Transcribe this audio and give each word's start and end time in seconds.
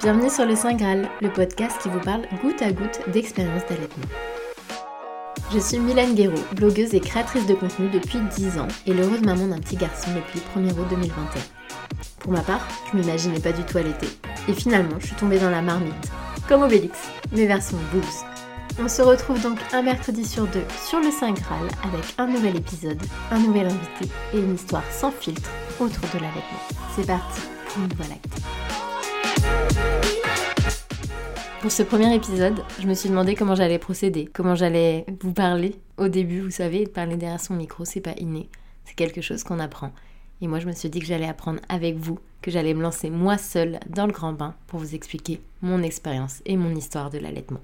Bienvenue 0.00 0.30
sur 0.30 0.46
le 0.46 0.54
Saint 0.54 0.74
Graal, 0.74 1.08
le 1.20 1.28
podcast 1.28 1.76
qui 1.82 1.88
vous 1.88 1.98
parle 1.98 2.22
goutte 2.40 2.62
à 2.62 2.70
goutte 2.70 3.00
d'expérience 3.12 3.64
d'allaitement. 3.68 4.06
Je 5.52 5.58
suis 5.58 5.80
Mylène 5.80 6.14
Guéraud, 6.14 6.38
blogueuse 6.54 6.94
et 6.94 7.00
créatrice 7.00 7.46
de 7.46 7.54
contenu 7.54 7.88
depuis 7.88 8.20
10 8.20 8.60
ans 8.60 8.68
et 8.86 8.94
l'heureuse 8.94 9.22
maman 9.22 9.48
d'un 9.48 9.58
petit 9.58 9.74
garçon 9.74 10.10
depuis 10.14 10.38
le 10.38 10.62
1er 10.62 10.78
août 10.78 10.86
2021. 10.88 11.40
Pour 12.20 12.30
ma 12.30 12.42
part, 12.42 12.64
je 12.92 12.96
m'imaginais 12.96 13.40
pas 13.40 13.50
du 13.50 13.64
tout 13.64 13.76
allaiter. 13.76 14.06
Et 14.46 14.52
finalement, 14.52 15.00
je 15.00 15.06
suis 15.06 15.16
tombée 15.16 15.40
dans 15.40 15.50
la 15.50 15.62
marmite, 15.62 16.12
comme 16.46 16.62
Obélix, 16.62 16.96
mais 17.32 17.46
version 17.46 17.76
boobs. 17.92 18.04
On 18.80 18.86
se 18.86 19.02
retrouve 19.02 19.42
donc 19.42 19.58
un 19.72 19.82
mercredi 19.82 20.24
sur 20.24 20.46
deux 20.46 20.64
sur 20.86 21.00
le 21.00 21.10
Saint 21.10 21.32
Graal 21.32 21.66
avec 21.82 22.14
un 22.18 22.28
nouvel 22.28 22.54
épisode, 22.54 23.02
un 23.32 23.40
nouvel 23.40 23.66
invité 23.66 24.08
et 24.32 24.38
une 24.38 24.54
histoire 24.54 24.84
sans 24.92 25.10
filtre 25.10 25.50
autour 25.80 26.04
de 26.14 26.20
l'allaitement. 26.20 26.62
C'est 26.94 27.06
parti 27.06 27.40
pour 27.66 27.82
une 27.82 27.88
nouvelle 27.88 28.12
acte. 28.12 28.57
Pour 31.60 31.72
ce 31.72 31.82
premier 31.82 32.14
épisode, 32.14 32.62
je 32.80 32.86
me 32.86 32.94
suis 32.94 33.08
demandé 33.08 33.34
comment 33.34 33.54
j'allais 33.54 33.78
procéder, 33.78 34.28
comment 34.32 34.54
j'allais 34.54 35.04
vous 35.20 35.32
parler. 35.32 35.74
Au 35.96 36.08
début, 36.08 36.40
vous 36.40 36.50
savez, 36.50 36.86
parler 36.86 37.16
derrière 37.16 37.40
son 37.40 37.54
micro, 37.54 37.84
c'est 37.84 38.00
pas 38.00 38.14
inné, 38.16 38.48
c'est 38.84 38.94
quelque 38.94 39.20
chose 39.20 39.42
qu'on 39.42 39.58
apprend. 39.58 39.92
Et 40.40 40.46
moi, 40.46 40.60
je 40.60 40.66
me 40.66 40.72
suis 40.72 40.88
dit 40.88 41.00
que 41.00 41.06
j'allais 41.06 41.28
apprendre 41.28 41.60
avec 41.68 41.96
vous, 41.96 42.20
que 42.42 42.50
j'allais 42.50 42.74
me 42.74 42.80
lancer 42.82 43.10
moi 43.10 43.36
seule 43.38 43.80
dans 43.88 44.06
le 44.06 44.12
grand 44.12 44.32
bain 44.32 44.54
pour 44.68 44.78
vous 44.78 44.94
expliquer 44.94 45.40
mon 45.60 45.82
expérience 45.82 46.42
et 46.46 46.56
mon 46.56 46.74
histoire 46.74 47.10
de 47.10 47.18
l'allaitement. 47.18 47.60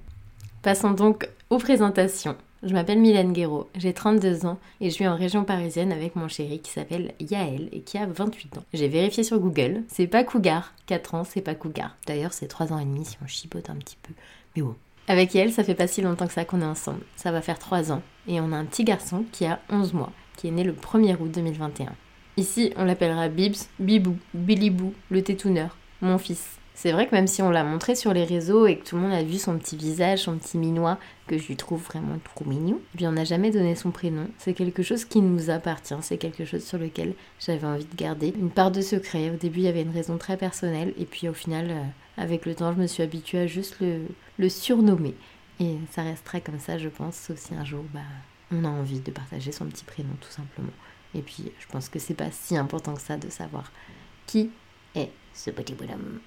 Passons 0.61 0.91
donc 0.91 1.29
aux 1.51 1.59
présentations. 1.59 2.37
Je 2.67 2.73
m'appelle 2.73 2.99
Mylène 2.99 3.35
Guéraud, 3.35 3.69
j'ai 3.75 3.93
32 3.93 4.47
ans 4.47 4.59
et 4.81 4.89
je 4.89 4.97
vis 4.97 5.07
en 5.07 5.17
région 5.17 5.45
parisienne 5.45 5.93
avec 5.93 6.17
mon 6.17 6.29
chéri 6.29 6.61
qui 6.61 6.71
s'appelle 6.71 7.13
Yael 7.21 7.69
et 7.73 7.83
qui 7.83 7.99
a 7.99 8.07
28 8.07 8.57
ans. 8.57 8.65
J'ai 8.73 8.89
vérifié 8.89 9.23
sur 9.23 9.39
Google, 9.39 9.83
c'est 9.89 10.07
pas 10.07 10.25
Cougar, 10.25 10.73
4 10.87 11.15
ans 11.15 11.25
c'est 11.25 11.43
pas 11.43 11.55
Cougar. 11.55 11.95
D'ailleurs 12.07 12.33
c'est 12.33 12.47
3 12.47 12.73
ans 12.73 12.79
et 12.79 12.87
demi 12.87 13.05
si 13.05 13.19
on 13.23 13.27
chipote 13.27 13.69
un 13.69 13.75
petit 13.75 13.99
peu, 14.03 14.15
mais 14.57 14.63
bon. 14.63 14.75
Avec 15.09 15.35
Yael 15.35 15.53
ça 15.53 15.63
fait 15.63 15.75
pas 15.75 15.87
si 15.87 16.01
longtemps 16.01 16.27
que 16.27 16.33
ça 16.33 16.47
qu'on 16.47 16.63
est 16.63 16.65
ensemble, 16.65 17.05
ça 17.17 17.33
va 17.33 17.43
faire 17.43 17.59
3 17.59 17.93
ans 17.93 18.01
et 18.27 18.41
on 18.41 18.51
a 18.51 18.57
un 18.57 18.65
petit 18.65 18.85
garçon 18.85 19.27
qui 19.31 19.45
a 19.45 19.61
11 19.69 19.93
mois, 19.93 20.13
qui 20.39 20.49
est 20.49 20.51
né 20.51 20.65
le 20.65 20.73
1er 20.73 21.21
août 21.21 21.31
2021. 21.31 21.93
Ici 22.39 22.73
on 22.79 22.87
l'appellera 22.87 23.29
Bibs, 23.29 23.69
Bibou, 23.79 24.17
Billibou, 24.33 24.95
le 25.11 25.23
tétouneur, 25.23 25.77
mon 26.01 26.17
fils. 26.17 26.59
C'est 26.77 26.91
vrai 26.91 27.07
que 27.07 27.15
même 27.15 27.29
si 27.29 27.41
on 27.41 27.51
l'a 27.51 27.63
montré 27.63 27.95
sur 27.95 28.13
les 28.13 28.25
réseaux 28.25 28.67
et 28.67 28.77
que 28.77 28.85
tout 28.85 28.97
le 28.97 29.03
monde 29.03 29.13
a 29.13 29.23
vu 29.23 29.39
son 29.39 29.57
petit 29.59 29.77
visage, 29.77 30.25
son 30.25 30.37
petit 30.37 30.59
minois, 30.59 30.99
que 31.29 31.39
je 31.39 31.47
lui 31.47 31.57
trouve 31.57 31.81
vraiment 31.81 32.19
trop 32.35 32.45
mignon, 32.45 32.81
eh 32.95 32.99
bien 32.99 33.11
on 33.11 33.13
n'a 33.13 33.25
jamais 33.25 33.53
donné 33.53 33.77
son 33.77 33.93
prénom. 33.93 34.29
C'est 34.39 34.55
quelque 34.55 34.83
chose 34.83 35.05
qui 35.05 35.21
nous 35.21 35.51
appartient, 35.51 35.95
c'est 36.03 36.19
quelque 36.19 36.45
chose 36.45 36.65
sur 36.65 36.79
lequel 36.79 37.15
j'avais 37.39 37.67
envie 37.67 37.85
de 37.85 37.97
garder 37.97 38.35
une 38.37 38.51
part 38.51 38.73
de 38.73 38.81
secret. 38.81 39.31
Au 39.31 39.37
début, 39.37 39.61
il 39.61 39.65
y 39.65 39.69
avait 39.69 39.83
une 39.83 39.95
raison 39.95 40.19
très 40.19 40.37
personnelle 40.37 40.93
et 40.99 41.05
puis 41.05 41.29
au 41.29 41.33
final, 41.33 41.71
euh, 41.71 41.83
avec 42.17 42.45
le 42.45 42.57
temps, 42.57 42.73
je 42.73 42.81
me 42.81 42.89
suis 42.89 43.05
habituée 43.05 43.39
à 43.39 43.47
juste 43.47 43.77
le, 43.81 44.49
surnommer. 44.49 45.15
Et 45.61 45.77
ça 45.93 46.03
restera 46.03 46.41
comme 46.41 46.59
ça, 46.59 46.77
je 46.77 46.89
pense, 46.89 47.15
sauf 47.15 47.39
si 47.39 47.55
un 47.55 47.65
jour, 47.65 47.85
bah, 47.95 48.01
on 48.51 48.65
a 48.65 48.69
envie 48.69 48.99
de 48.99 49.13
partager 49.13 49.53
son 49.53 49.67
petit 49.67 49.85
prénom, 49.85 50.15
tout 50.21 50.31
simplement. 50.31 50.73
Et 51.15 51.23
puis, 51.23 51.53
je 51.61 51.67
pense 51.69 51.89
que 51.89 52.01
c'est 52.01 52.15
pas 52.15 52.33
si 52.33 52.57
important 52.57 52.95
que 52.95 53.01
ça 53.01 53.17
de 53.17 53.31
savoir 53.31 53.71
qui 54.27 54.51
est 54.97 55.11
ce 55.33 55.51
petit 55.51 55.75
bonhomme 55.75 56.19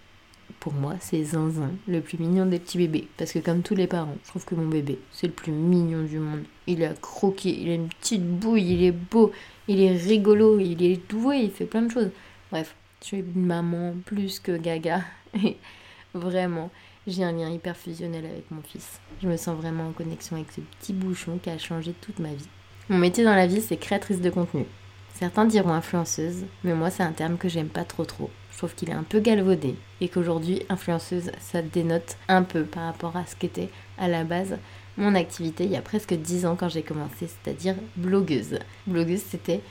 pour 0.59 0.73
moi, 0.73 0.95
c'est 0.99 1.23
Zinzin, 1.23 1.71
le 1.87 2.01
plus 2.01 2.17
mignon 2.17 2.45
des 2.45 2.59
petits 2.59 2.77
bébés. 2.77 3.07
Parce 3.17 3.31
que 3.31 3.39
comme 3.39 3.61
tous 3.61 3.75
les 3.75 3.87
parents, 3.87 4.15
je 4.23 4.29
trouve 4.29 4.45
que 4.45 4.55
mon 4.55 4.67
bébé, 4.67 4.99
c'est 5.11 5.27
le 5.27 5.33
plus 5.33 5.51
mignon 5.51 6.03
du 6.03 6.19
monde. 6.19 6.43
Il 6.67 6.83
a 6.83 6.93
croqué, 6.93 7.49
il 7.49 7.69
a 7.69 7.73
une 7.75 7.89
petite 7.89 8.25
bouille, 8.25 8.73
il 8.73 8.83
est 8.83 8.91
beau, 8.91 9.31
il 9.67 9.81
est 9.81 9.95
rigolo, 9.95 10.59
il 10.59 10.83
est 10.83 11.09
doué, 11.09 11.37
il 11.37 11.51
fait 11.51 11.65
plein 11.65 11.83
de 11.83 11.91
choses. 11.91 12.11
Bref, 12.51 12.75
je 13.01 13.07
suis 13.07 13.17
une 13.17 13.45
maman 13.45 13.93
plus 14.05 14.39
que 14.39 14.57
gaga. 14.57 15.01
Et 15.33 15.57
vraiment, 16.13 16.71
j'ai 17.05 17.23
un 17.23 17.31
lien 17.31 17.49
hyper 17.49 17.77
fusionnel 17.77 18.25
avec 18.25 18.49
mon 18.51 18.61
fils. 18.61 18.99
Je 19.21 19.27
me 19.27 19.37
sens 19.37 19.57
vraiment 19.57 19.87
en 19.87 19.91
connexion 19.91 20.35
avec 20.35 20.51
ce 20.51 20.61
petit 20.61 20.93
bouchon 20.93 21.39
qui 21.41 21.49
a 21.49 21.57
changé 21.57 21.93
toute 22.01 22.19
ma 22.19 22.33
vie. 22.33 22.47
Mon 22.89 22.97
métier 22.97 23.23
dans 23.23 23.35
la 23.35 23.47
vie, 23.47 23.61
c'est 23.61 23.77
créatrice 23.77 24.21
de 24.21 24.29
contenu. 24.29 24.65
Certains 25.13 25.45
diront 25.45 25.73
influenceuse, 25.73 26.45
mais 26.63 26.73
moi, 26.73 26.89
c'est 26.89 27.03
un 27.03 27.11
terme 27.11 27.37
que 27.37 27.49
j'aime 27.49 27.69
pas 27.69 27.83
trop 27.83 28.05
trop. 28.05 28.29
Je 28.57 28.61
trouve 28.61 28.73
qu'il 28.73 28.89
est 28.89 28.93
un 28.93 29.03
peu 29.03 29.19
galvaudé 29.19 29.75
et 30.01 30.09
qu'aujourd'hui, 30.09 30.63
influenceuse, 30.67 31.29
ça 31.39 31.61
dénote 31.61 32.17
un 32.27 32.41
peu 32.41 32.63
par 32.63 32.85
rapport 32.85 33.15
à 33.15 33.23
ce 33.27 33.35
qu'était 33.35 33.69
à 33.99 34.07
la 34.07 34.23
base 34.23 34.57
mon 34.97 35.13
activité 35.13 35.65
il 35.65 35.69
y 35.69 35.75
a 35.75 35.81
presque 35.83 36.15
10 36.15 36.47
ans 36.47 36.55
quand 36.59 36.67
j'ai 36.67 36.81
commencé, 36.81 37.27
c'est-à-dire 37.27 37.75
blogueuse. 37.97 38.57
Blogueuse, 38.87 39.21
c'était 39.21 39.61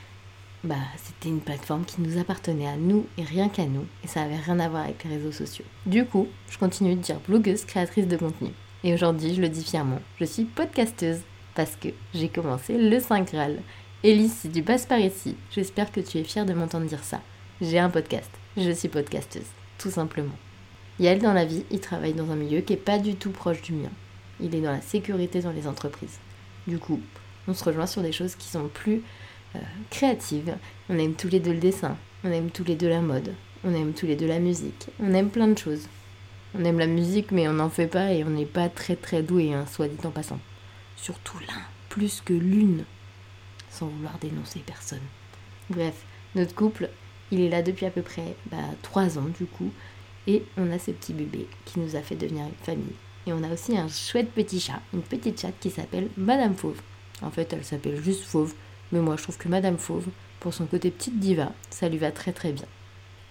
bah, 0.62 0.76
c'était 1.02 1.30
une 1.30 1.40
plateforme 1.40 1.84
qui 1.84 2.00
nous 2.00 2.16
appartenait 2.20 2.68
à 2.68 2.76
nous 2.76 3.06
et 3.18 3.24
rien 3.24 3.48
qu'à 3.48 3.64
nous, 3.64 3.86
et 4.04 4.06
ça 4.06 4.22
avait 4.22 4.36
rien 4.36 4.60
à 4.60 4.68
voir 4.68 4.84
avec 4.84 5.02
les 5.02 5.16
réseaux 5.16 5.32
sociaux. 5.32 5.64
Du 5.84 6.04
coup, 6.04 6.28
je 6.48 6.56
continue 6.56 6.94
de 6.94 7.00
dire 7.00 7.18
blogueuse, 7.26 7.64
créatrice 7.64 8.06
de 8.06 8.16
contenu. 8.16 8.50
Et 8.84 8.94
aujourd'hui, 8.94 9.34
je 9.34 9.40
le 9.40 9.48
dis 9.48 9.64
fièrement, 9.64 9.98
je 10.20 10.26
suis 10.26 10.44
podcasteuse 10.44 11.22
parce 11.56 11.74
que 11.74 11.88
j'ai 12.14 12.28
commencé 12.28 12.78
le 12.78 13.00
5 13.00 13.32
Graal. 13.32 13.58
Elise, 14.04 14.32
si 14.32 14.48
tu 14.48 14.62
passes 14.62 14.86
par 14.86 15.00
ici, 15.00 15.34
j'espère 15.50 15.90
que 15.90 15.98
tu 15.98 16.18
es 16.18 16.24
fière 16.24 16.46
de 16.46 16.52
m'entendre 16.52 16.86
dire 16.86 17.02
ça. 17.02 17.20
J'ai 17.60 17.80
un 17.80 17.90
podcast 17.90 18.30
je 18.56 18.70
suis 18.70 18.88
podcasteuse, 18.88 19.46
tout 19.78 19.90
simplement. 19.90 20.36
Yael, 20.98 21.18
dans 21.18 21.34
la 21.34 21.44
vie, 21.44 21.64
il 21.70 21.80
travaille 21.80 22.14
dans 22.14 22.30
un 22.30 22.36
milieu 22.36 22.60
qui 22.60 22.72
n'est 22.72 22.78
pas 22.78 22.98
du 22.98 23.16
tout 23.16 23.30
proche 23.30 23.60
du 23.62 23.72
mien. 23.72 23.90
Il 24.40 24.54
est 24.54 24.60
dans 24.60 24.72
la 24.72 24.80
sécurité 24.80 25.40
dans 25.40 25.52
les 25.52 25.66
entreprises. 25.66 26.18
Du 26.66 26.78
coup, 26.78 27.00
on 27.48 27.54
se 27.54 27.64
rejoint 27.64 27.86
sur 27.86 28.02
des 28.02 28.12
choses 28.12 28.34
qui 28.34 28.48
sont 28.48 28.68
plus 28.68 29.02
euh, 29.54 29.58
créatives. 29.90 30.56
On 30.88 30.98
aime 30.98 31.14
tous 31.14 31.28
les 31.28 31.40
deux 31.40 31.52
le 31.52 31.58
dessin, 31.58 31.96
on 32.24 32.32
aime 32.32 32.50
tous 32.50 32.64
les 32.64 32.76
deux 32.76 32.88
la 32.88 33.02
mode, 33.02 33.34
on 33.64 33.74
aime 33.74 33.92
tous 33.92 34.06
les 34.06 34.16
deux 34.16 34.26
la 34.26 34.38
musique, 34.38 34.86
on 35.00 35.12
aime 35.12 35.30
plein 35.30 35.48
de 35.48 35.58
choses. 35.58 35.86
On 36.58 36.64
aime 36.64 36.78
la 36.78 36.86
musique, 36.86 37.32
mais 37.32 37.48
on 37.48 37.54
n'en 37.54 37.68
fait 37.68 37.86
pas 37.86 38.12
et 38.12 38.24
on 38.24 38.30
n'est 38.30 38.46
pas 38.46 38.70
très 38.70 38.96
très 38.96 39.22
doué, 39.22 39.52
hein, 39.52 39.66
soit 39.70 39.88
dit 39.88 40.06
en 40.06 40.10
passant. 40.10 40.40
Surtout 40.96 41.38
l'un, 41.40 41.62
plus 41.90 42.22
que 42.24 42.32
l'une, 42.32 42.84
sans 43.68 43.88
vouloir 43.88 44.16
dénoncer 44.18 44.60
personne. 44.64 45.02
Bref, 45.68 45.94
notre 46.34 46.54
couple 46.54 46.88
il 47.30 47.40
est 47.40 47.48
là 47.48 47.62
depuis 47.62 47.86
à 47.86 47.90
peu 47.90 48.02
près 48.02 48.36
bah, 48.50 48.58
3 48.82 49.18
ans 49.18 49.28
du 49.38 49.46
coup. 49.46 49.70
Et 50.26 50.42
on 50.56 50.72
a 50.72 50.78
ce 50.78 50.90
petit 50.90 51.12
bébé 51.12 51.46
qui 51.64 51.78
nous 51.78 51.94
a 51.94 52.00
fait 52.00 52.16
devenir 52.16 52.44
une 52.46 52.64
famille. 52.64 52.94
Et 53.26 53.32
on 53.32 53.42
a 53.42 53.52
aussi 53.52 53.76
un 53.76 53.88
chouette 53.88 54.30
petit 54.32 54.60
chat, 54.60 54.80
une 54.92 55.02
petite 55.02 55.40
chatte 55.40 55.58
qui 55.60 55.70
s'appelle 55.70 56.08
Madame 56.16 56.54
Fauve. 56.54 56.80
En 57.22 57.30
fait, 57.30 57.52
elle 57.52 57.64
s'appelle 57.64 58.02
juste 58.02 58.24
Fauve, 58.24 58.54
mais 58.92 59.00
moi 59.00 59.16
je 59.16 59.22
trouve 59.22 59.38
que 59.38 59.48
Madame 59.48 59.78
Fauve, 59.78 60.06
pour 60.40 60.54
son 60.54 60.66
côté 60.66 60.90
petite 60.90 61.18
diva, 61.18 61.52
ça 61.70 61.88
lui 61.88 61.98
va 61.98 62.10
très 62.10 62.32
très 62.32 62.52
bien. 62.52 62.66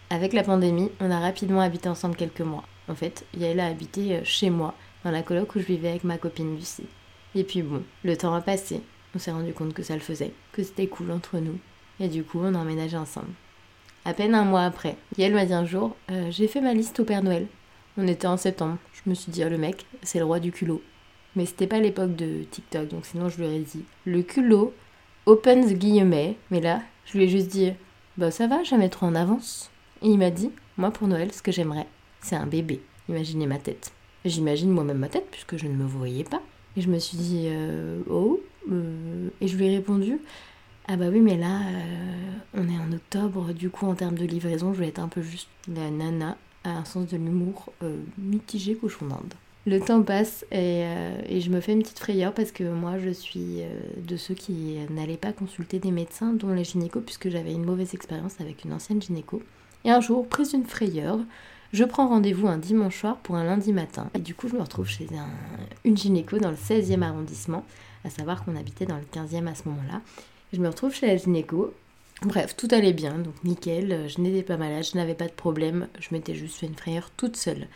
Avec 0.10 0.34
la 0.34 0.44
pandémie, 0.44 0.92
on 1.00 1.12
a 1.12 1.20
rapidement 1.20 1.62
habité 1.62 1.90
ensemble 1.90 2.16
quelques 2.16 2.42
mois. 2.42 2.64
En 2.88 2.96
fait, 2.96 3.26
Yael 3.38 3.60
a 3.60 3.68
habité 3.68 4.18
euh, 4.18 4.22
chez 4.24 4.50
moi, 4.50 4.76
dans 5.04 5.12
la 5.12 5.24
coloc 5.24 5.56
où 5.56 5.60
je 5.60 5.66
vivais 5.66 5.90
avec 5.90 6.04
ma 6.04 6.18
copine 6.18 6.56
Lucie. 6.56 6.88
Et 7.34 7.44
puis 7.44 7.62
bon, 7.62 7.84
le 8.04 8.16
temps 8.16 8.34
a 8.34 8.42
passé, 8.42 8.82
on 9.16 9.20
s'est 9.20 9.32
rendu 9.32 9.54
compte 9.54 9.74
que 9.74 9.84
ça 9.84 9.96
le 9.96 10.02
faisait, 10.02 10.34
que 10.52 10.64
c'était 10.64 10.88
cool 10.88 11.12
entre 11.12 11.38
nous. 11.40 11.58
Et 12.00 12.08
du 12.08 12.24
coup, 12.24 12.40
on 12.42 12.54
a 12.54 12.60
emménagé 12.60 12.98
ensemble. 12.98 13.34
À 14.08 14.14
peine 14.14 14.36
un 14.36 14.46
mois 14.46 14.62
après, 14.62 14.98
Yael 15.18 15.34
m'a 15.34 15.46
dit 15.46 15.54
un 15.54 15.66
jour 15.66 15.96
euh, 16.12 16.30
J'ai 16.30 16.48
fait 16.48 16.62
ma 16.62 16.76
liste 16.76 17.00
au 17.00 17.06
Père 17.06 17.24
Noël. 17.24 17.48
On 17.98 18.08
était 18.08 18.28
en 18.28 18.38
septembre. 18.38 18.78
Je 18.94 19.10
me 19.10 19.16
suis 19.16 19.32
dit 19.32 19.44
oh, 19.44 19.50
Le 19.50 19.58
mec, 19.58 19.88
c'est 20.04 20.20
le 20.20 20.26
roi 20.26 20.40
du 20.40 20.52
culot. 20.52 20.84
Mais 21.36 21.48
c'était 21.48 21.66
pas 21.66 21.80
l'époque 21.80 22.16
de 22.16 22.44
TikTok, 22.44 22.88
donc 22.88 23.08
sinon 23.08 23.30
je 23.30 23.38
lui 23.38 23.46
aurais 23.46 23.60
dit 23.60 23.84
Le 24.06 24.22
culot, 24.22 24.76
open 25.26 25.66
the 25.66 25.76
guillemets. 25.76 26.38
Mais 26.52 26.62
là, 26.62 26.84
je 27.06 27.18
lui 27.18 27.26
ai 27.26 27.28
juste 27.28 27.48
dit 27.48 27.72
Bah 28.18 28.30
ça 28.30 28.46
va, 28.46 28.64
jamais 28.64 28.90
trop 28.90 29.08
en 29.08 29.16
avance. 29.16 29.72
Et 30.04 30.10
il 30.10 30.20
m'a 30.20 30.30
dit 30.30 30.52
Moi 30.78 30.92
pour 30.92 31.08
Noël, 31.08 31.34
ce 31.34 31.42
que 31.42 31.52
j'aimerais, 31.52 31.88
c'est 32.22 32.36
un 32.36 32.46
bébé. 32.46 32.82
Imaginez 33.10 33.48
ma 33.48 33.58
tête. 33.58 33.92
J'imagine 34.24 34.70
moi-même 34.70 35.00
ma 35.00 35.10
tête, 35.10 35.28
puisque 35.32 35.58
je 35.58 35.66
ne 35.66 35.74
me 35.74 35.86
voyais 35.86 36.24
pas. 36.24 36.44
Et 36.78 36.82
je 36.82 36.90
me 36.90 37.00
suis 37.00 37.18
dit 37.18 37.48
euh, 37.48 38.02
Oh 38.08 38.40
euh, 38.72 39.30
Et 39.42 39.48
je 39.48 39.58
lui 39.58 39.66
ai 39.66 39.76
répondu 39.76 40.20
ah 40.88 40.98
bah 40.98 41.06
oui, 41.12 41.20
mais 41.20 41.38
là, 41.38 41.62
euh, 41.62 42.32
on 42.54 42.70
est 42.70 42.78
en 42.78 42.92
octobre, 42.92 43.54
du 43.54 43.70
coup 43.70 43.88
en 43.88 43.96
termes 43.96 44.18
de 44.18 44.26
livraison, 44.26 44.74
je 44.74 44.80
vais 44.80 44.88
être 44.88 45.00
un 45.00 45.08
peu 45.08 45.22
juste. 45.22 45.48
La 45.68 45.90
nana 45.90 46.38
a 46.64 46.70
un 46.70 46.86
sens 46.86 47.08
de 47.08 47.18
l'humour 47.18 47.74
euh, 47.82 47.98
mitigé 48.20 48.76
cochon 48.76 49.08
d'Inde. 49.08 49.34
Le 49.66 49.80
temps 49.80 50.04
passe 50.04 50.46
euh, 50.54 51.18
et, 51.28 51.42
je 51.42 51.50
me 51.50 51.60
fais 51.60 51.74
une 51.74 51.82
petite 51.82 51.98
frayeur 51.98 52.34
parce 52.34 52.52
que 52.52 52.64
moi 52.64 53.00
je 53.00 53.10
suis 53.10 53.62
de 53.98 54.16
ceux 54.16 54.36
qui 54.36 54.78
n'allaient 54.92 55.18
pas 55.18 55.34
consulter 55.34 55.80
des 55.80 55.90
médecins, 55.90 56.34
dont 56.34 56.54
les 56.54 56.64
gynécos, 56.64 57.02
puisque 57.04 57.30
j'avais 57.30 57.52
une 57.52 57.66
mauvaise 57.66 57.96
expérience 57.96 58.40
avec 58.40 58.64
une 58.64 58.74
ancienne 58.74 59.02
gynéco. 59.02 59.42
Et 59.84 59.90
un 59.90 60.02
jour, 60.02 60.28
prise 60.28 60.52
d'une 60.52 60.66
frayeur, 60.66 61.18
je 61.74 61.84
prends 61.84 62.08
rendez-vous 62.08 62.48
un 62.48 62.60
dimanche 62.60 63.00
soir 63.00 63.18
pour 63.18 63.38
un 63.38 63.44
lundi 63.44 63.74
matin. 63.74 64.12
Et 64.14 64.20
du 64.20 64.36
coup, 64.36 64.48
je 64.48 64.56
me 64.56 64.62
retrouve 64.62 64.88
chez 64.88 65.08
une 65.84 65.98
gynéco 65.98 66.38
dans 66.38 66.52
le 66.52 66.58
16e 66.58 67.02
arrondissement, 67.02 67.66
à 68.04 68.12
savoir 68.12 68.46
qu'on 68.46 68.56
habitait 68.56 68.86
dans 68.86 68.98
le 68.98 69.04
15e 69.12 69.48
à 69.48 69.56
ce 69.56 69.68
moment-là. 69.68 70.02
Je 70.56 70.62
me 70.62 70.70
retrouve 70.70 70.94
chez 70.94 71.08
la 71.08 71.18
gynéco. 71.18 71.74
Bref, 72.22 72.56
tout 72.56 72.70
allait 72.72 72.94
bien, 72.94 73.18
donc 73.18 73.34
nickel, 73.44 74.08
je 74.08 74.22
n'étais 74.22 74.42
pas 74.42 74.56
malade, 74.56 74.86
je 74.90 74.98
n'avais 74.98 75.14
pas 75.14 75.28
de 75.28 75.34
problème, 75.34 75.90
je 76.00 76.08
m'étais 76.12 76.34
juste 76.34 76.56
fait 76.56 76.66
une 76.66 76.76
frayeur 76.76 77.12
toute 77.18 77.36
seule. 77.36 77.68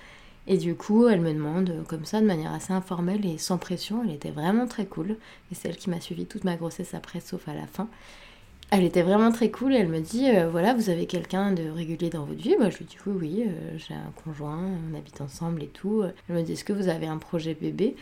Et 0.47 0.57
du 0.57 0.75
coup, 0.75 1.09
elle 1.09 1.19
me 1.19 1.33
demande, 1.33 1.83
comme 1.89 2.05
ça, 2.05 2.21
de 2.21 2.25
manière 2.25 2.53
assez 2.53 2.71
informelle 2.71 3.25
et 3.25 3.37
sans 3.37 3.57
pression, 3.57 4.01
elle 4.01 4.15
était 4.15 4.31
vraiment 4.31 4.65
très 4.65 4.85
cool, 4.85 5.17
et 5.51 5.55
c'est 5.55 5.67
elle 5.67 5.75
qui 5.75 5.89
m'a 5.89 5.99
suivi 5.99 6.25
toute 6.25 6.45
ma 6.45 6.55
grossesse 6.55 6.93
après, 6.93 7.19
sauf 7.19 7.49
à 7.49 7.53
la 7.53 7.67
fin. 7.67 7.89
Elle 8.71 8.85
était 8.85 9.01
vraiment 9.01 9.33
très 9.33 9.51
cool. 9.51 9.75
Elle 9.75 9.89
me 9.89 9.99
dit 9.99 10.29
euh, 10.29 10.49
voilà, 10.49 10.73
vous 10.73 10.89
avez 10.89 11.05
quelqu'un 11.05 11.51
de 11.51 11.69
régulier 11.69 12.09
dans 12.09 12.23
votre 12.23 12.41
vie? 12.41 12.55
Moi, 12.57 12.69
je 12.69 12.77
lui 12.77 12.85
dis 12.85 12.97
oui, 13.05 13.13
oui, 13.19 13.43
euh, 13.45 13.77
j'ai 13.77 13.93
un 13.93 14.13
conjoint, 14.23 14.63
on 14.89 14.97
habite 14.97 15.19
ensemble 15.19 15.63
et 15.63 15.67
tout. 15.67 16.03
Elle 16.29 16.35
me 16.35 16.43
dit 16.43 16.53
est-ce 16.53 16.63
que 16.63 16.71
vous 16.71 16.87
avez 16.87 17.07
un 17.07 17.17
projet 17.17 17.57
bébé? 17.59 17.97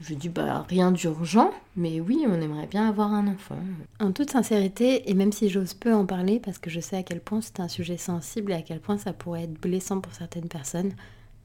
Je 0.00 0.14
dis 0.14 0.28
bah 0.28 0.66
rien 0.68 0.92
d'urgent, 0.92 1.50
mais 1.76 2.00
oui, 2.00 2.24
on 2.28 2.40
aimerait 2.40 2.66
bien 2.66 2.88
avoir 2.88 3.12
un 3.12 3.26
enfant. 3.28 3.58
En 3.98 4.12
toute 4.12 4.30
sincérité, 4.30 5.10
et 5.10 5.14
même 5.14 5.32
si 5.32 5.48
j'ose 5.48 5.74
peu 5.74 5.94
en 5.94 6.04
parler 6.04 6.38
parce 6.38 6.58
que 6.58 6.70
je 6.70 6.80
sais 6.80 6.96
à 6.96 7.02
quel 7.02 7.20
point 7.20 7.40
c'est 7.40 7.60
un 7.60 7.68
sujet 7.68 7.96
sensible 7.96 8.52
et 8.52 8.56
à 8.56 8.62
quel 8.62 8.80
point 8.80 8.98
ça 8.98 9.12
pourrait 9.12 9.44
être 9.44 9.60
blessant 9.60 10.00
pour 10.00 10.12
certaines 10.12 10.48
personnes, 10.48 10.92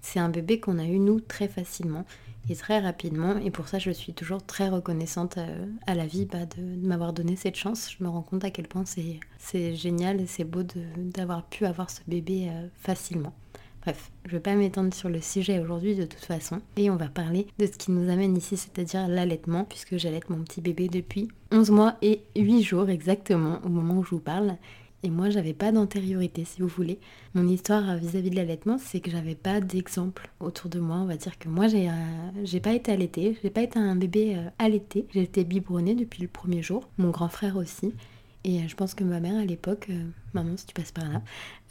c'est 0.01 0.19
un 0.19 0.29
bébé 0.29 0.59
qu'on 0.59 0.79
a 0.79 0.85
eu 0.85 0.99
nous 0.99 1.19
très 1.21 1.47
facilement 1.47 2.05
et 2.49 2.55
très 2.55 2.79
rapidement. 2.79 3.37
Et 3.37 3.51
pour 3.51 3.67
ça, 3.67 3.79
je 3.79 3.91
suis 3.91 4.13
toujours 4.13 4.43
très 4.43 4.67
reconnaissante 4.67 5.37
euh, 5.37 5.65
à, 5.87 5.95
la 5.95 6.05
vie 6.05 6.25
bah, 6.25 6.45
de, 6.45 6.87
m'avoir 6.87 7.13
donné 7.13 7.35
cette 7.35 7.55
chance. 7.55 7.89
Je 7.97 8.03
me 8.03 8.09
rends 8.09 8.23
compte 8.23 8.43
à 8.43 8.51
quel 8.51 8.67
point 8.67 8.83
c'est 8.85 9.75
génial 9.75 10.21
et 10.21 10.27
c'est 10.27 10.43
beau 10.43 10.63
d'avoir 10.97 11.43
pu 11.45 11.65
avoir 11.65 11.89
ce 11.89 12.01
bébé 12.07 12.49
euh, 12.49 12.67
facilement. 12.75 13.33
Bref, 13.81 14.11
je 14.25 14.29
ne 14.29 14.33
vais 14.33 14.39
pas 14.41 14.55
m'étendre 14.55 14.93
sur 14.93 15.09
le 15.09 15.21
sujet 15.21 15.59
aujourd'hui 15.59 15.95
de 15.95 16.05
toute 16.05 16.23
façon. 16.23 16.61
Et 16.77 16.91
on 16.91 16.97
va 16.97 17.07
parler 17.07 17.47
de 17.57 17.65
ce 17.65 17.71
qui 17.71 17.91
nous 17.91 18.11
amène 18.11 18.37
ici, 18.37 18.55
c'est-à-dire 18.55 19.07
l'allaitement, 19.07 19.65
puisque 19.65 19.97
j'allaite 19.97 20.29
mon 20.29 20.43
petit 20.43 20.61
bébé 20.61 20.87
depuis 20.87 21.29
11 21.51 21.71
mois 21.71 21.95
et 22.03 22.21
8 22.35 22.61
jours 22.61 22.89
exactement 22.89 23.59
au 23.65 23.69
moment 23.69 23.95
où 23.95 24.03
je 24.03 24.11
vous 24.11 24.19
parle. 24.19 24.55
Et 25.03 25.09
moi, 25.09 25.31
j'avais 25.31 25.53
pas 25.53 25.71
d'antériorité, 25.71 26.45
si 26.45 26.61
vous 26.61 26.67
voulez. 26.67 26.99
Mon 27.33 27.47
histoire 27.47 27.97
vis-à-vis 27.97 28.29
de 28.29 28.35
l'allaitement, 28.35 28.77
c'est 28.77 28.99
que 28.99 29.09
j'avais 29.09 29.33
pas 29.33 29.59
d'exemple 29.59 30.29
autour 30.39 30.69
de 30.69 30.79
moi. 30.79 30.97
On 30.97 31.05
va 31.05 31.17
dire 31.17 31.39
que 31.39 31.49
moi, 31.49 31.67
j'ai 31.67 31.89
euh, 31.89 32.59
pas 32.61 32.73
été 32.73 32.91
allaitée, 32.91 33.35
j'ai 33.41 33.49
pas 33.49 33.63
été 33.63 33.79
un 33.79 33.95
bébé 33.95 34.35
euh, 34.35 34.47
allaité. 34.59 35.07
J'ai 35.11 35.23
été 35.23 35.43
biberonnée 35.43 35.95
depuis 35.95 36.21
le 36.21 36.27
premier 36.27 36.61
jour. 36.61 36.87
Mon 36.99 37.09
grand 37.09 37.29
frère 37.29 37.57
aussi. 37.57 37.95
Et 38.43 38.59
euh, 38.59 38.67
je 38.67 38.75
pense 38.75 38.93
que 38.93 39.03
ma 39.03 39.19
mère 39.19 39.37
à 39.37 39.45
l'époque, 39.45 39.89
maman 40.33 40.57
si 40.57 40.65
tu 40.65 40.73
passes 40.73 40.91
par 40.91 41.05
là, 41.09 41.21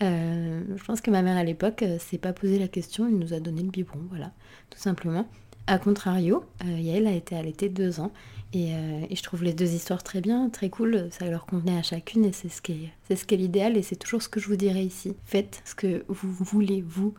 je 0.00 0.84
pense 0.84 1.00
que 1.00 1.10
ma 1.10 1.22
mère 1.22 1.36
à 1.36 1.44
l'époque 1.44 1.84
s'est 1.98 2.18
pas 2.18 2.32
posé 2.32 2.58
la 2.58 2.68
question, 2.68 3.06
elle 3.06 3.18
nous 3.18 3.34
a 3.34 3.40
donné 3.40 3.62
le 3.62 3.70
biberon, 3.70 4.00
voilà, 4.08 4.32
tout 4.70 4.78
simplement. 4.78 5.26
A 5.66 5.78
contrario, 5.78 6.44
Yael 6.64 7.06
a 7.06 7.12
été 7.12 7.36
allaitée 7.36 7.68
deux 7.68 8.00
ans 8.00 8.12
euh, 8.56 9.06
et, 9.08 9.14
je 9.14 9.22
trouve 9.22 9.44
les 9.44 9.52
deux 9.52 9.72
histoires 9.74 10.02
très 10.02 10.20
bien, 10.20 10.48
très 10.48 10.70
cool, 10.70 11.08
ça 11.10 11.26
leur 11.26 11.46
convenait 11.46 11.78
à 11.78 11.82
chacune 11.82 12.24
et 12.24 12.32
c'est 12.32 12.48
ce 12.48 12.60
qui 12.60 12.72
est, 12.72 12.90
c'est 13.06 13.16
ce 13.16 13.24
qui 13.24 13.34
est 13.34 13.38
l'idéal 13.38 13.76
et 13.76 13.82
c'est 13.82 13.96
toujours 13.96 14.22
ce 14.22 14.28
que 14.28 14.40
je 14.40 14.48
vous 14.48 14.56
dirais 14.56 14.84
ici. 14.84 15.14
Faites 15.24 15.62
ce 15.64 15.74
que 15.74 16.04
vous 16.08 16.32
voulez, 16.44 16.82
vous, 16.82 17.14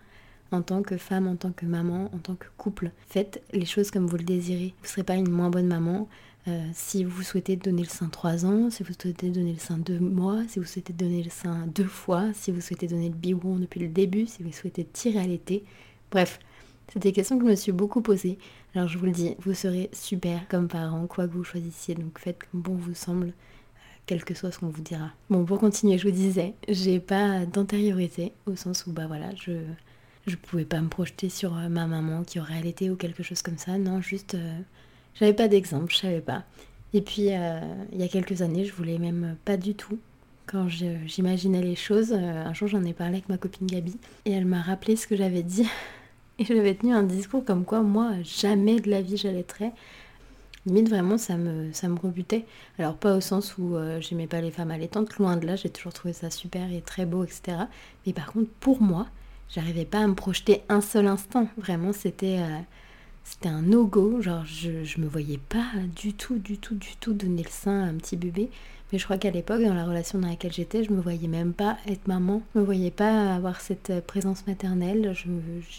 en 0.52 0.62
tant 0.62 0.82
que 0.82 0.98
femme, 0.98 1.28
en 1.28 1.38
tant 1.38 1.52
que 1.52 1.66
maman, 1.66 2.10
en 2.14 2.18
tant 2.18 2.36
que 2.36 2.48
couple. 2.58 2.92
Faites 3.08 3.42
les 3.54 3.66
choses 3.66 3.92
comme 3.92 4.08
vous 4.08 4.18
le 4.18 4.24
désirez. 4.24 4.74
Vous 4.80 4.84
ne 4.84 4.88
serez 4.88 5.04
pas 5.04 5.16
une 5.16 5.30
moins 5.30 5.50
bonne 5.50 5.68
maman. 5.68 6.10
Euh, 6.48 6.68
si 6.74 7.04
vous 7.04 7.22
souhaitez 7.22 7.56
donner 7.56 7.84
le 7.84 7.88
sein 7.88 8.10
trois 8.10 8.46
ans, 8.46 8.72
si 8.72 8.82
vous 8.82 8.94
souhaitez 9.00 9.30
donner 9.30 9.54
le 9.54 9.60
sein 9.60 9.78
deux 9.78 10.00
mois, 10.00 10.42
si 10.48 10.58
vous 10.58 10.66
souhaitez 10.66 10.92
donner 10.94 11.22
le 11.22 11.30
sein 11.30 11.68
deux 11.68 11.86
fois, 11.86 12.34
si 12.34 12.52
vous 12.52 12.62
souhaitez 12.62 12.88
donner 12.88 13.10
le 13.10 13.16
biberon 13.16 13.58
depuis 13.58 13.80
le 13.80 13.88
début, 13.88 14.26
si 14.26 14.42
vous 14.42 14.52
souhaitez 14.52 14.84
tirer 14.84 15.20
à 15.20 15.28
l'été. 15.28 15.64
Bref, 16.10 16.40
c'est 16.92 17.00
des 17.00 17.12
questions 17.12 17.38
que 17.38 17.46
je 17.46 17.52
me 17.52 17.56
suis 17.56 17.72
beaucoup 17.72 18.02
posées. 18.02 18.40
Alors 18.74 18.88
je 18.88 18.98
vous 18.98 19.06
le 19.06 19.12
dis, 19.12 19.36
vous 19.40 19.54
serez 19.54 19.90
super 19.94 20.48
comme 20.48 20.68
parents, 20.68 21.06
quoi 21.06 21.28
que 21.28 21.34
vous 21.34 21.44
choisissiez, 21.44 21.94
donc 21.94 22.18
faites 22.18 22.40
comme 22.50 22.62
bon 22.62 22.74
vous 22.74 22.96
semble, 22.96 23.28
euh, 23.28 23.32
quel 24.08 24.24
que 24.24 24.34
soit 24.34 24.52
ce 24.52 24.58
qu'on 24.58 24.70
vous 24.70 24.82
dira. 24.82 25.12
Bon, 25.30 25.46
pour 25.46 25.60
continuer, 25.60 26.00
je 26.00 26.08
vous 26.08 26.14
disais, 26.14 26.56
j'ai 26.68 27.00
pas 27.00 27.46
d'antériorité, 27.46 28.32
au 28.48 28.56
sens 28.56 28.88
où, 28.88 28.92
bah 28.92 29.06
voilà, 29.06 29.30
je, 29.36 29.52
je 30.26 30.36
pouvais 30.38 30.66
pas 30.66 30.82
me 30.82 30.90
projeter 30.90 31.30
sur 31.30 31.56
euh, 31.56 31.70
ma 31.70 31.86
maman 31.86 32.24
qui 32.24 32.40
aurait 32.40 32.58
allaité 32.58 32.90
ou 32.90 32.96
quelque 32.96 33.22
chose 33.22 33.44
comme 33.44 33.60
ça, 33.60 33.78
non, 33.78 34.02
juste, 34.02 34.36
j'avais 35.16 35.34
pas 35.34 35.48
d'exemple, 35.48 35.92
je 35.92 35.98
savais 35.98 36.22
pas. 36.22 36.44
Et 36.94 37.02
puis, 37.02 37.28
il 37.28 38.00
y 38.00 38.04
a 38.04 38.08
quelques 38.10 38.42
années, 38.42 38.66
je 38.66 38.74
voulais 38.74 38.98
même 38.98 39.38
pas 39.46 39.56
du 39.58 39.76
tout 39.76 39.98
quand 40.46 40.68
j'imaginais 40.68 41.62
les 41.62 41.76
choses. 41.76 42.12
un 42.14 42.54
jour, 42.54 42.68
j'en 42.68 42.84
ai 42.84 42.94
parlé 42.94 43.14
avec 43.14 43.30
ma 43.30 43.38
copine 43.38 43.68
Gabi 43.68 43.98
et 44.26 44.32
elle 44.32 44.46
m'a 44.46 44.62
rappelé 44.62 44.96
ce 44.98 45.08
que 45.08 45.16
j'avais 45.16 45.44
dit 45.44 45.68
et 46.40 46.46
j'avais 46.46 46.76
tenu 46.76 46.94
un 46.94 47.04
discours 47.04 47.46
comme 47.46 47.64
quoi 47.64 47.82
moi, 47.82 48.14
jamais 48.24 48.80
de 48.80 48.90
la 48.90 49.02
vie 49.02 49.18
j'allaiterais. 49.18 49.72
Limite, 50.68 50.90
vraiment, 50.90 51.18
ça 51.18 51.38
me, 51.38 51.72
rebutait. 52.00 52.46
Alors, 52.78 52.96
pas 52.96 53.16
au 53.16 53.22
sens 53.22 53.58
où 53.58 53.76
euh, 53.76 54.00
j'aimais 54.00 54.28
pas 54.28 54.42
les 54.42 54.52
femmes 54.52 54.70
allaitantes, 54.70 55.18
loin 55.18 55.36
de 55.36 55.48
là, 55.48 55.56
j'ai 55.56 55.70
toujours 55.70 55.94
trouvé 55.94 56.14
ça 56.14 56.30
super 56.30 56.72
et 56.72 56.82
très 56.82 57.08
beau, 57.08 57.24
etc. 57.24 57.58
Mais 58.06 58.14
par 58.14 58.32
contre, 58.32 58.50
pour 58.60 58.80
moi, 58.80 59.08
j'arrivais 59.50 59.86
pas 59.86 60.00
à 60.00 60.08
me 60.08 60.14
projeter 60.14 60.62
un 60.70 60.82
seul 60.82 61.08
instant. 61.08 61.48
Vraiment, 61.58 61.94
c'était 61.94 62.38
euh, 62.40 62.60
c'était 63.24 63.50
un 63.50 63.62
no-go. 63.62 64.22
Genre, 64.22 64.46
je, 64.46 64.84
je 64.84 65.00
me 65.00 65.08
voyais 65.08 65.40
pas 65.50 65.72
du 65.96 66.14
tout, 66.14 66.38
du 66.38 66.58
tout, 66.58 66.76
du 66.76 66.96
tout 67.00 67.14
donner 67.14 67.44
le 67.44 67.50
sein 67.50 67.84
à 67.84 67.88
un 67.88 67.96
petit 67.96 68.18
bébé. 68.18 68.50
Mais 68.92 69.00
je 69.00 69.06
crois 69.06 69.18
qu'à 69.18 69.32
l'époque, 69.32 69.62
dans 69.64 69.74
la 69.74 69.86
relation 69.86 70.20
dans 70.20 70.28
laquelle 70.28 70.52
j'étais, 70.52 70.84
je 70.84 70.92
me 70.92 71.00
voyais 71.00 71.30
même 71.30 71.54
pas 71.54 71.78
être 71.88 72.08
maman. 72.08 72.42
Je 72.54 72.60
me 72.60 72.66
voyais 72.66 72.92
pas 72.92 73.34
avoir 73.34 73.62
cette 73.62 73.90
euh, 73.90 74.02
présence 74.02 74.46
maternelle. 74.48 75.14
Je 75.14 75.30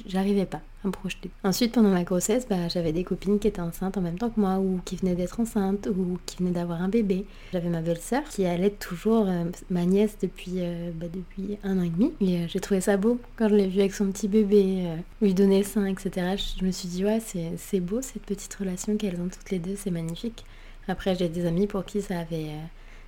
j'arrivais 0.06 0.47
pas 0.47 0.62
à 0.82 0.87
me 0.87 0.93
projeter. 0.93 1.31
Ensuite, 1.44 1.73
pendant 1.75 1.91
ma 1.91 2.05
grossesse, 2.05 2.47
bah, 2.49 2.69
j'avais 2.69 2.93
des 2.93 3.05
copines 3.05 3.38
qui 3.38 3.49
étaient 3.49 3.61
enceintes 3.61 3.99
en 3.99 4.00
même 4.00 4.19
temps 4.19 4.31
que 4.31 4.41
moi, 4.41 4.59
ou 4.59 4.81
qui 4.87 4.97
venaient 4.97 5.14
d'être 5.14 5.41
enceintes, 5.41 5.88
ou 5.94 6.19
qui 6.25 6.38
venaient 6.38 6.53
d'avoir 6.53 6.81
un 6.81 6.88
bébé. 6.88 7.26
J'avais 7.53 7.69
ma 7.69 7.82
belle-sœur 7.82 8.23
qui 8.25 8.47
allait 8.47 8.70
toujours 8.70 9.26
euh, 9.29 9.44
ma 9.69 9.85
nièce 9.85 10.17
depuis, 10.23 10.55
euh, 10.56 10.91
bah, 10.94 11.06
depuis 11.12 11.58
un 11.65 11.79
an 11.79 11.82
et 11.82 11.91
demi. 11.91 12.12
Et 12.23 12.49
j'ai 12.49 12.61
trouvé 12.61 12.81
ça 12.81 12.97
beau 12.97 13.20
quand 13.37 13.50
je 13.50 13.56
l'ai 13.56 13.69
vue 13.69 13.81
avec 13.81 13.94
son 13.94 14.11
petit 14.11 14.29
bébé, 14.29 14.87
lui 15.20 15.35
donner 15.35 15.65
sein, 15.65 15.85
etc. 15.85 16.37
Je 16.58 16.65
me 16.65 16.70
suis 16.70 16.88
dit, 16.88 17.05
ouais, 17.05 17.20
c'est 17.20 17.81
beau 17.81 18.00
cette 18.00 18.23
petite 18.23 18.55
relation 18.55 18.97
qu'elles 18.97 19.20
ont 19.20 19.29
toutes 19.29 19.50
les 19.50 19.58
deux, 19.58 19.76
c'est 19.76 19.91
magnifique. 19.91 20.44
Après, 20.88 21.15
j'ai 21.15 21.29
des 21.29 21.44
amis 21.44 21.67
pour 21.67 21.85
qui 21.85 22.00
ça 22.00 22.19
avait 22.19 22.49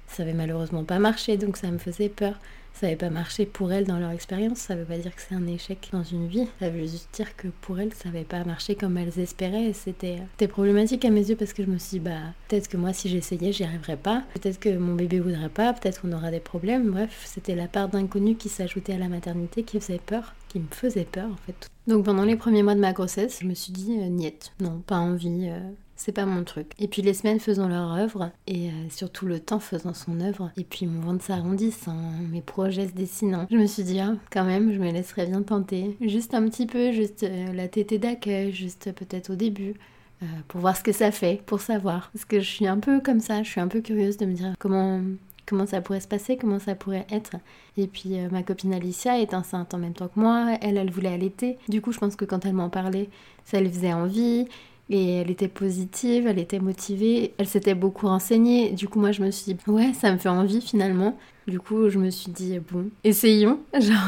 ça 0.08 0.22
avait 0.22 0.32
malheureusement 0.32 0.84
pas 0.84 0.98
marché, 0.98 1.36
donc 1.36 1.56
ça 1.56 1.70
me 1.70 1.78
faisait 1.78 2.08
peur. 2.08 2.34
Ça 2.74 2.86
n'avait 2.86 2.96
pas 2.96 3.10
marché 3.10 3.46
pour 3.46 3.70
elles 3.70 3.86
dans 3.86 4.00
leur 4.00 4.10
expérience, 4.10 4.58
ça 4.58 4.74
veut 4.74 4.84
pas 4.84 4.98
dire 4.98 5.14
que 5.14 5.22
c'est 5.22 5.36
un 5.36 5.46
échec 5.46 5.88
dans 5.92 6.02
une 6.02 6.26
vie. 6.26 6.48
Ça 6.58 6.70
veut 6.70 6.80
juste 6.80 7.08
dire 7.12 7.36
que 7.36 7.46
pour 7.60 7.78
elles, 7.78 7.94
ça 7.94 8.08
n'avait 8.08 8.24
pas 8.24 8.42
marché 8.42 8.74
comme 8.74 8.98
elles 8.98 9.16
espéraient. 9.20 9.72
C'était 9.72 10.48
problématique 10.48 11.04
à 11.04 11.10
mes 11.10 11.28
yeux 11.28 11.36
parce 11.36 11.52
que 11.52 11.64
je 11.64 11.70
me 11.70 11.78
suis 11.78 11.98
dit, 11.98 12.00
bah, 12.00 12.18
peut-être 12.48 12.66
que 12.66 12.76
moi, 12.76 12.92
si 12.92 13.08
j'essayais, 13.08 13.52
j'y 13.52 13.62
arriverais 13.62 13.96
pas. 13.96 14.24
Peut-être 14.34 14.58
que 14.58 14.76
mon 14.76 14.96
bébé 14.96 15.20
voudrait 15.20 15.50
pas, 15.50 15.72
peut-être 15.72 16.00
qu'on 16.00 16.12
aura 16.12 16.32
des 16.32 16.40
problèmes. 16.40 16.90
Bref, 16.90 17.22
c'était 17.24 17.54
la 17.54 17.68
part 17.68 17.88
d'inconnu 17.88 18.34
qui 18.34 18.48
s'ajoutait 18.48 18.94
à 18.94 18.98
la 18.98 19.08
maternité 19.08 19.62
qui 19.62 19.78
faisait 19.78 20.00
peur, 20.04 20.34
qui 20.48 20.58
me 20.58 20.66
faisait 20.68 21.04
peur 21.04 21.28
en 21.30 21.46
fait. 21.46 21.68
Donc 21.86 22.04
pendant 22.04 22.24
les 22.24 22.36
premiers 22.36 22.64
mois 22.64 22.74
de 22.74 22.80
ma 22.80 22.92
grossesse, 22.92 23.38
je 23.40 23.46
me 23.46 23.54
suis 23.54 23.72
dit, 23.72 23.98
euh, 24.00 24.08
niet, 24.08 24.52
non, 24.58 24.82
pas 24.84 24.96
envie. 24.96 25.48
Euh, 25.48 25.60
c'est 25.96 26.12
pas 26.12 26.26
mon 26.26 26.44
truc. 26.44 26.72
Et 26.78 26.88
puis 26.88 27.02
les 27.02 27.14
semaines 27.14 27.40
faisant 27.40 27.68
leur 27.68 27.92
œuvre, 27.92 28.30
et 28.46 28.68
euh, 28.68 28.72
surtout 28.90 29.26
le 29.26 29.40
temps 29.40 29.60
faisant 29.60 29.94
son 29.94 30.20
œuvre, 30.20 30.50
et 30.56 30.64
puis 30.64 30.86
mon 30.86 31.00
ventre 31.00 31.24
s'arrondissant, 31.24 31.96
mes 32.30 32.40
projets 32.40 32.88
se 32.88 32.92
dessinant, 32.92 33.46
je 33.50 33.56
me 33.56 33.66
suis 33.66 33.84
dit, 33.84 34.00
ah, 34.00 34.14
quand 34.30 34.44
même, 34.44 34.72
je 34.72 34.78
me 34.78 34.90
laisserais 34.90 35.26
bien 35.26 35.42
tenter. 35.42 35.96
Juste 36.00 36.34
un 36.34 36.48
petit 36.48 36.66
peu, 36.66 36.92
juste 36.92 37.22
euh, 37.22 37.52
la 37.52 37.68
tétée 37.68 37.98
d'accueil, 37.98 38.52
juste 38.52 38.92
peut-être 38.92 39.30
au 39.30 39.36
début. 39.36 39.74
Euh, 40.22 40.26
pour 40.46 40.60
voir 40.60 40.76
ce 40.76 40.82
que 40.82 40.92
ça 40.92 41.10
fait, 41.10 41.42
pour 41.44 41.60
savoir. 41.60 42.10
Parce 42.12 42.24
que 42.24 42.38
je 42.38 42.48
suis 42.48 42.68
un 42.68 42.78
peu 42.78 43.00
comme 43.00 43.18
ça, 43.18 43.42
je 43.42 43.50
suis 43.50 43.60
un 43.60 43.66
peu 43.66 43.80
curieuse 43.80 44.16
de 44.16 44.26
me 44.26 44.32
dire 44.32 44.54
comment, 44.60 45.00
comment 45.44 45.66
ça 45.66 45.80
pourrait 45.80 46.00
se 46.00 46.06
passer, 46.06 46.36
comment 46.36 46.60
ça 46.60 46.76
pourrait 46.76 47.06
être. 47.10 47.32
Et 47.76 47.88
puis 47.88 48.16
ma 48.30 48.44
copine 48.44 48.72
Alicia 48.72 49.20
est 49.20 49.34
enceinte 49.34 49.74
en 49.74 49.78
même 49.78 49.92
temps 49.92 50.06
que 50.06 50.18
moi, 50.18 50.56
elle, 50.62 50.76
elle 50.76 50.90
voulait 50.90 51.12
allaiter. 51.12 51.58
Du 51.68 51.80
coup, 51.80 51.90
je 51.90 51.98
pense 51.98 52.14
que 52.14 52.24
quand 52.24 52.46
elle 52.46 52.52
m'en 52.52 52.70
parlait, 52.70 53.10
ça 53.44 53.60
lui 53.60 53.68
faisait 53.68 53.92
envie. 53.92 54.46
Et 54.90 55.16
elle 55.16 55.30
était 55.30 55.48
positive, 55.48 56.26
elle 56.26 56.38
était 56.38 56.58
motivée, 56.58 57.34
elle 57.38 57.46
s'était 57.48 57.74
beaucoup 57.74 58.06
renseignée. 58.06 58.72
Du 58.72 58.88
coup, 58.88 59.00
moi, 59.00 59.12
je 59.12 59.22
me 59.22 59.30
suis 59.30 59.54
dit, 59.54 59.60
ouais, 59.70 59.92
ça 59.94 60.12
me 60.12 60.18
fait 60.18 60.28
envie 60.28 60.60
finalement. 60.60 61.16
Du 61.46 61.60
coup, 61.60 61.90
je 61.90 61.98
me 61.98 62.08
suis 62.08 62.32
dit, 62.32 62.58
bon, 62.58 62.88
essayons. 63.02 63.60
Genre, 63.78 63.98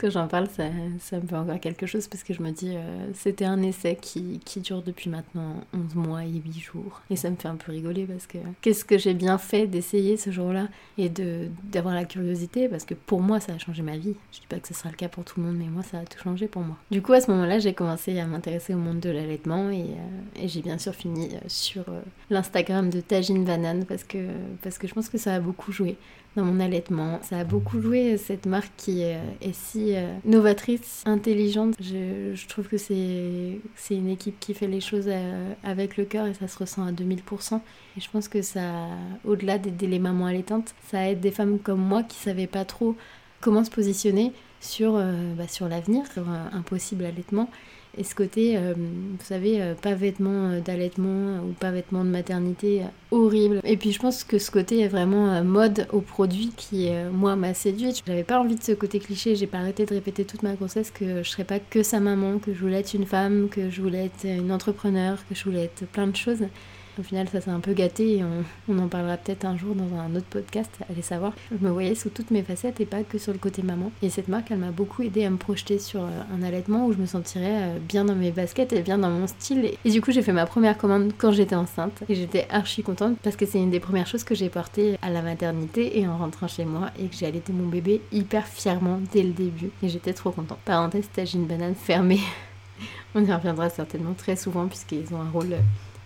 quand 0.00 0.10
j'en 0.10 0.28
parle, 0.28 0.48
ça, 0.48 0.68
me 0.68 1.26
fait 1.26 1.36
encore 1.36 1.58
quelque 1.58 1.86
chose 1.86 2.06
parce 2.06 2.22
que 2.22 2.32
je 2.32 2.42
me 2.42 2.50
dis, 2.50 2.72
euh, 2.74 3.08
c'était 3.14 3.44
un 3.44 3.60
essai 3.62 3.96
qui, 4.00 4.40
dure 4.56 4.82
depuis 4.82 5.10
maintenant 5.10 5.56
11 5.74 5.94
mois 5.96 6.24
et 6.24 6.28
8 6.28 6.58
jours. 6.60 7.00
Et 7.10 7.16
ça 7.16 7.30
me 7.30 7.36
fait 7.36 7.48
un 7.48 7.56
peu 7.56 7.72
rigoler 7.72 8.04
parce 8.04 8.26
que 8.26 8.38
qu'est-ce 8.60 8.84
que 8.84 8.96
j'ai 8.96 9.14
bien 9.14 9.38
fait 9.38 9.66
d'essayer 9.66 10.16
ce 10.16 10.30
jour-là 10.30 10.68
et 10.98 11.08
d'avoir 11.08 11.94
la 11.94 12.04
curiosité? 12.04 12.68
Parce 12.68 12.84
que 12.84 12.94
pour 12.94 13.20
moi, 13.20 13.40
ça 13.40 13.54
a 13.54 13.58
changé 13.58 13.82
ma 13.82 13.96
vie. 13.96 14.14
Je 14.32 14.40
dis 14.40 14.46
pas 14.48 14.60
que 14.60 14.68
ce 14.68 14.74
sera 14.74 14.90
le 14.90 14.96
cas 14.96 15.08
pour 15.08 15.24
tout 15.24 15.40
le 15.40 15.46
monde, 15.46 15.56
mais 15.58 15.66
moi, 15.66 15.82
ça 15.82 15.98
a 15.98 16.04
tout 16.04 16.18
changé 16.18 16.46
pour 16.46 16.62
moi. 16.62 16.76
Du 16.92 17.02
coup, 17.02 17.12
à 17.12 17.20
ce 17.20 17.30
moment-là, 17.32 17.58
j'ai 17.58 17.74
commencé 17.74 18.18
à 18.20 18.26
m'intéresser 18.26 18.74
au 18.74 18.78
monde 18.78 19.00
de 19.00 19.10
l'allaitement 19.10 19.70
et, 19.70 19.82
euh, 19.82 20.46
j'ai 20.46 20.62
bien 20.62 20.78
sûr 20.78 20.94
fini 20.94 21.30
euh, 21.32 21.38
sur 21.48 21.84
l'Instagram 22.30 22.88
de 22.88 23.00
Tajine 23.00 23.44
Banane 23.44 23.84
parce 23.84 24.04
que, 24.04 24.18
parce 24.62 24.78
que 24.78 24.86
je 24.86 24.94
pense 24.94 25.08
que 25.08 25.18
ça 25.18 25.34
a 25.34 25.40
beaucoup 25.40 25.72
joué 25.72 25.96
dans 26.36 26.44
mon 26.44 26.60
allaitement. 26.60 27.20
Ça 27.22 27.38
a 27.38 27.44
beaucoup 27.44 27.80
joué 27.80 28.16
cette 28.16 28.46
marque 28.46 28.72
qui 28.76 29.02
est, 29.02 29.18
si 29.52 29.94
euh, 29.94 30.12
novatrice, 30.24 31.02
intelligente. 31.04 31.74
Je, 31.80 32.46
trouve 32.48 32.68
que 32.68 32.78
c'est 32.78 33.60
une 33.90 34.08
équipe 34.08 34.38
qui 34.40 34.54
fait 34.54 34.66
les 34.66 34.80
choses 34.80 35.06
euh, 35.08 35.52
avec 35.62 35.96
le 35.96 36.04
cœur 36.04 36.26
et 36.26 36.34
ça 36.34 36.48
se 36.48 36.58
ressent 36.58 36.86
à 36.86 36.92
2000%. 36.92 37.60
Et 37.96 38.00
je 38.00 38.10
pense 38.10 38.28
que 38.28 38.42
ça, 38.42 38.88
au-delà 39.24 39.58
d'aider 39.58 39.86
les 39.86 39.98
mamans 39.98 40.26
allaitantes, 40.26 40.74
ça 40.90 41.08
aide 41.10 41.20
des 41.20 41.30
femmes 41.30 41.58
comme 41.58 41.80
moi 41.80 42.02
qui 42.02 42.16
savaient 42.16 42.46
pas 42.46 42.64
trop 42.64 42.96
comment 43.40 43.64
se 43.64 43.70
positionner 43.70 44.32
sur, 44.62 44.96
euh, 44.96 45.34
bah, 45.36 45.48
sur 45.48 45.68
l'avenir, 45.68 46.04
sur 46.12 46.24
un, 46.28 46.62
possible 46.62 47.04
allaitement. 47.04 47.50
Et 47.98 48.04
ce 48.04 48.14
côté, 48.14 48.56
euh, 48.56 48.72
vous 48.74 49.24
savez, 49.24 49.60
euh, 49.60 49.74
pas 49.74 49.92
vêtements 49.92 50.58
d'allaitement 50.64 51.40
ou 51.44 51.52
pas 51.52 51.70
vêtements 51.70 52.04
de 52.04 52.08
maternité, 52.08 52.82
horrible. 53.10 53.60
Et 53.64 53.76
puis 53.76 53.92
je 53.92 53.98
pense 53.98 54.24
que 54.24 54.38
ce 54.38 54.50
côté 54.50 54.80
est 54.80 54.88
vraiment 54.88 55.44
mode 55.44 55.86
au 55.92 56.00
produit 56.00 56.52
qui, 56.56 56.88
moi, 57.12 57.36
m'a 57.36 57.52
séduite. 57.52 58.02
J'avais 58.06 58.24
pas 58.24 58.40
envie 58.40 58.54
de 58.54 58.62
ce 58.62 58.72
côté 58.72 58.98
cliché, 58.98 59.36
j'ai 59.36 59.46
pas 59.46 59.58
arrêté 59.58 59.84
de 59.84 59.92
répéter 59.92 60.24
toute 60.24 60.42
ma 60.42 60.54
grossesse 60.54 60.90
que 60.90 61.22
je 61.22 61.28
serais 61.28 61.44
pas 61.44 61.58
que 61.58 61.82
sa 61.82 62.00
maman, 62.00 62.38
que 62.38 62.54
je 62.54 62.60
voulais 62.60 62.80
être 62.80 62.94
une 62.94 63.06
femme, 63.06 63.48
que 63.50 63.68
je 63.68 63.82
voulais 63.82 64.06
être 64.06 64.24
une 64.24 64.52
entrepreneur, 64.52 65.18
que 65.28 65.34
je 65.34 65.44
voulais 65.44 65.64
être 65.64 65.84
plein 65.88 66.06
de 66.06 66.16
choses. 66.16 66.44
Au 66.98 67.02
final, 67.02 67.26
ça 67.28 67.40
s'est 67.40 67.50
un 67.50 67.60
peu 67.60 67.72
gâté 67.72 68.18
et 68.18 68.24
on, 68.68 68.78
en 68.78 68.88
parlera 68.88 69.16
peut-être 69.16 69.46
un 69.46 69.56
jour 69.56 69.74
dans 69.74 69.96
un 69.98 70.14
autre 70.14 70.26
podcast, 70.26 70.70
allez 70.90 71.00
savoir. 71.00 71.32
Je 71.50 71.64
me 71.64 71.70
voyais 71.70 71.94
sous 71.94 72.10
toutes 72.10 72.30
mes 72.30 72.42
facettes 72.42 72.80
et 72.80 72.86
pas 72.86 73.02
que 73.02 73.16
sur 73.16 73.32
le 73.32 73.38
côté 73.38 73.62
maman. 73.62 73.90
Et 74.02 74.10
cette 74.10 74.28
marque, 74.28 74.50
elle 74.50 74.58
m'a 74.58 74.72
beaucoup 74.72 75.02
aidé 75.02 75.24
à 75.24 75.30
me 75.30 75.38
projeter 75.38 75.78
sur 75.78 76.02
euh, 76.02 76.10
un 76.34 76.42
allaitement 76.42 76.86
où 76.86 76.92
je 76.92 76.98
me 76.98 77.06
sentirais 77.06 77.62
euh, 77.62 77.78
bien 77.78 78.04
dans 78.04 78.14
mes 78.14 78.30
baskets 78.30 78.74
et 78.74 78.82
bien 78.82 78.98
dans 78.98 79.08
mon 79.08 79.26
style. 79.26 79.72
Et 79.84 79.90
du 79.90 80.02
coup, 80.02 80.12
j'ai 80.12 80.20
fait 80.20 80.32
ma 80.32 80.44
première 80.44 80.76
commande 80.76 81.12
quand 81.16 81.32
j'étais 81.32 81.54
enceinte 81.54 82.02
et 82.10 82.14
j'étais 82.14 82.46
archi 82.50 82.82
contente 82.82 83.16
parce 83.22 83.36
que 83.36 83.46
c'est 83.46 83.58
une 83.58 83.70
des 83.70 83.80
premières 83.80 84.06
choses 84.06 84.24
que 84.24 84.34
j'ai 84.34 84.50
portées 84.50 84.98
à 85.00 85.08
la 85.08 85.22
maternité 85.22 85.98
et 85.98 86.06
en 86.06 86.18
rentrant 86.18 86.48
chez 86.48 86.66
moi 86.66 86.90
et 86.98 87.06
que 87.06 87.16
j'ai 87.16 87.26
allaité 87.26 87.54
mon 87.54 87.68
bébé 87.68 88.02
hyper 88.12 88.46
fièrement 88.46 89.00
dès 89.12 89.22
le 89.22 89.32
début. 89.32 89.70
Et 89.82 89.88
j'étais 89.88 90.12
trop 90.12 90.30
contente. 90.30 90.58
Parenthèse, 90.66 91.08
une 91.32 91.46
banane 91.46 91.74
fermée. 91.74 92.20
On 93.14 93.24
y 93.24 93.32
reviendra 93.32 93.70
certainement 93.70 94.12
très 94.12 94.36
souvent 94.36 94.66
puisqu'ils 94.66 95.14
ont 95.14 95.20
un 95.20 95.30
rôle 95.30 95.56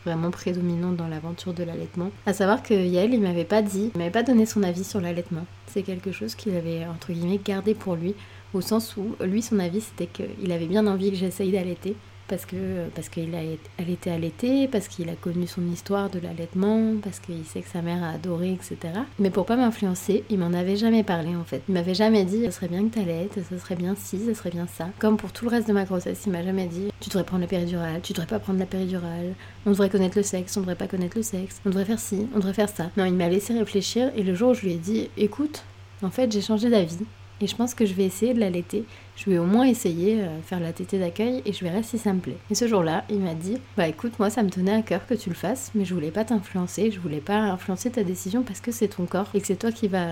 vraiment 0.07 0.31
prédominante 0.31 0.97
dans 0.97 1.09
l'aventure 1.09 1.53
de 1.53 1.65
l'allaitement. 1.65 2.11
À 2.25 2.33
savoir 2.33 2.63
que 2.63 2.73
Yael, 2.73 3.13
il 3.13 3.21
m'avait 3.21 3.45
pas 3.45 3.61
dit, 3.61 3.91
il 3.95 3.99
m'avait 3.99 4.11
pas 4.11 4.23
donné 4.23 4.47
son 4.47 4.63
avis 4.63 4.85
sur 4.85 5.01
l'allaitement. 5.01 5.45
C'est 5.67 5.83
quelque 5.83 6.13
chose 6.13 6.35
qu'il 6.35 6.57
avait, 6.57 6.87
entre 6.87 7.13
guillemets, 7.13 7.41
gardé 7.45 7.75
pour 7.75 7.97
lui, 7.97 8.15
au 8.55 8.61
sens 8.61 8.97
où, 8.97 9.17
lui, 9.25 9.43
son 9.43 9.59
avis, 9.59 9.81
c'était 9.81 10.07
qu'il 10.07 10.53
avait 10.53 10.67
bien 10.67 10.87
envie 10.87 11.11
que 11.11 11.17
j'essaye 11.17 11.51
d'allaiter, 11.51 11.97
parce 12.28 12.47
que 12.47 12.88
parce 12.95 13.09
qu'il 13.09 13.35
a 13.35 13.40
elle 13.78 13.90
était 13.90 14.11
allaitée, 14.11 14.68
parce 14.68 14.88
qu'il 14.88 15.09
a 15.09 15.14
connu 15.14 15.47
son 15.47 15.66
histoire 15.71 16.11
de 16.11 16.18
l'allaitement, 16.18 16.95
parce 17.02 17.21
qu'il 17.21 17.45
sait 17.45 17.61
que 17.61 17.68
sa 17.68 17.83
mère 17.83 18.02
a 18.02 18.11
adoré, 18.11 18.52
etc. 18.52 18.76
Mais 19.18 19.30
pour 19.30 19.47
pas 19.47 19.56
m'influencer, 19.56 20.25
il 20.30 20.38
m'en 20.38 20.52
avait 20.52 20.76
jamais 20.76 21.02
parlé 21.02 21.37
en 21.37 21.45
fait. 21.45 21.62
Il 21.68 21.75
m'avait 21.75 21.95
jamais 21.95 22.25
dit 22.25 22.45
ce 22.47 22.50
serait 22.50 22.68
bien 22.68 22.88
que 22.88 22.95
t'allaites, 22.95 23.38
ce 23.49 23.59
serait 23.59 23.76
bien 23.76 23.95
ci, 23.97 24.21
ce 24.26 24.35
serait 24.35 24.50
bien 24.50 24.66
ça. 24.66 24.88
Comme 24.99 25.16
pour 25.16 25.33
tout 25.33 25.45
le 25.45 25.50
reste 25.50 25.68
de 25.68 25.73
ma 25.73 25.85
grossesse, 25.85 26.23
il 26.26 26.33
m'a 26.33 26.42
jamais 26.42 26.66
dit 26.66 26.88
tu 27.00 27.09
devrais 27.09 27.25
prendre 27.25 27.42
la 27.42 27.49
péridurale, 27.49 28.00
tu 28.02 28.12
devrais 28.12 28.26
pas 28.26 28.38
prendre 28.38 28.59
la 28.59 28.66
péridurale, 28.66 29.35
on 29.64 29.71
devrait 29.71 29.90
connaître 29.90 30.16
le 30.16 30.25
sexe, 30.25 30.56
on 30.56 30.61
devrait 30.61 30.75
pas 30.75 30.88
connaître 30.88 31.16
le 31.16 31.23
sexe, 31.23 31.61
on 31.64 31.71
devrait 31.71 31.85
faire 31.85 32.00
ci, 32.00 32.26
on 32.35 32.38
devrait 32.38 32.54
faire 32.54 32.68
ça. 32.68 32.90
Non, 32.97 33.04
il 33.04 33.14
m'a 33.14 33.28
laissé 33.28 33.56
réfléchir 33.56 34.11
et 34.16 34.23
le 34.23 34.35
jour 34.35 34.50
où 34.50 34.54
je 34.54 34.62
lui 34.62 34.73
ai 34.73 34.78
dit 34.78 35.09
écoute, 35.16 35.64
en 36.02 36.11
fait 36.11 36.33
j'ai 36.33 36.40
changé 36.42 36.71
d'avis 36.71 36.99
et 37.40 37.47
je 37.47 37.54
pense 37.56 37.75
que 37.75 37.85
je 37.85 37.95
vais 37.95 38.04
essayer 38.04 38.35
de 38.35 38.40
l'allaiter 38.40 38.85
je 39.16 39.30
vais 39.30 39.38
au 39.38 39.44
moins 39.44 39.64
essayer 39.64 40.20
euh, 40.20 40.40
faire 40.42 40.61
la 40.61 40.73
tétée 40.73 40.99
d'accueil 40.99 41.42
et 41.46 41.52
je 41.52 41.64
verrai 41.64 41.82
si 41.82 41.99
ça 41.99 42.12
me 42.12 42.20
plaît. 42.20 42.37
Et 42.50 42.54
ce 42.54 42.68
jour-là, 42.68 43.04
il 43.11 43.20
m'a 43.20 43.35
dit 43.35 43.56
Bah 43.76 43.88
écoute, 43.88 44.12
moi 44.18 44.30
ça 44.30 44.42
me 44.42 44.50
tenait 44.50 44.75
à 44.75 44.82
cœur 44.82 45.06
que 45.06 45.14
tu 45.14 45.30
le 45.30 45.35
fasses, 45.35 45.70
mais 45.75 45.85
je 45.85 45.94
voulais 45.94 46.11
pas 46.11 46.25
t'influencer, 46.25 46.90
je 46.90 47.00
voulais 47.00 47.20
pas 47.20 47.38
influencer 47.38 47.90
ta 47.90 48.04
décision 48.04 48.42
parce 48.42 48.61
que 48.61 48.70
c'est 48.70 48.88
ton 48.88 49.06
corps 49.06 49.28
et 49.35 49.40
que 49.40 49.46
c'est 49.46 49.56
toi 49.56 49.73
qui 49.73 49.88
va, 49.88 50.06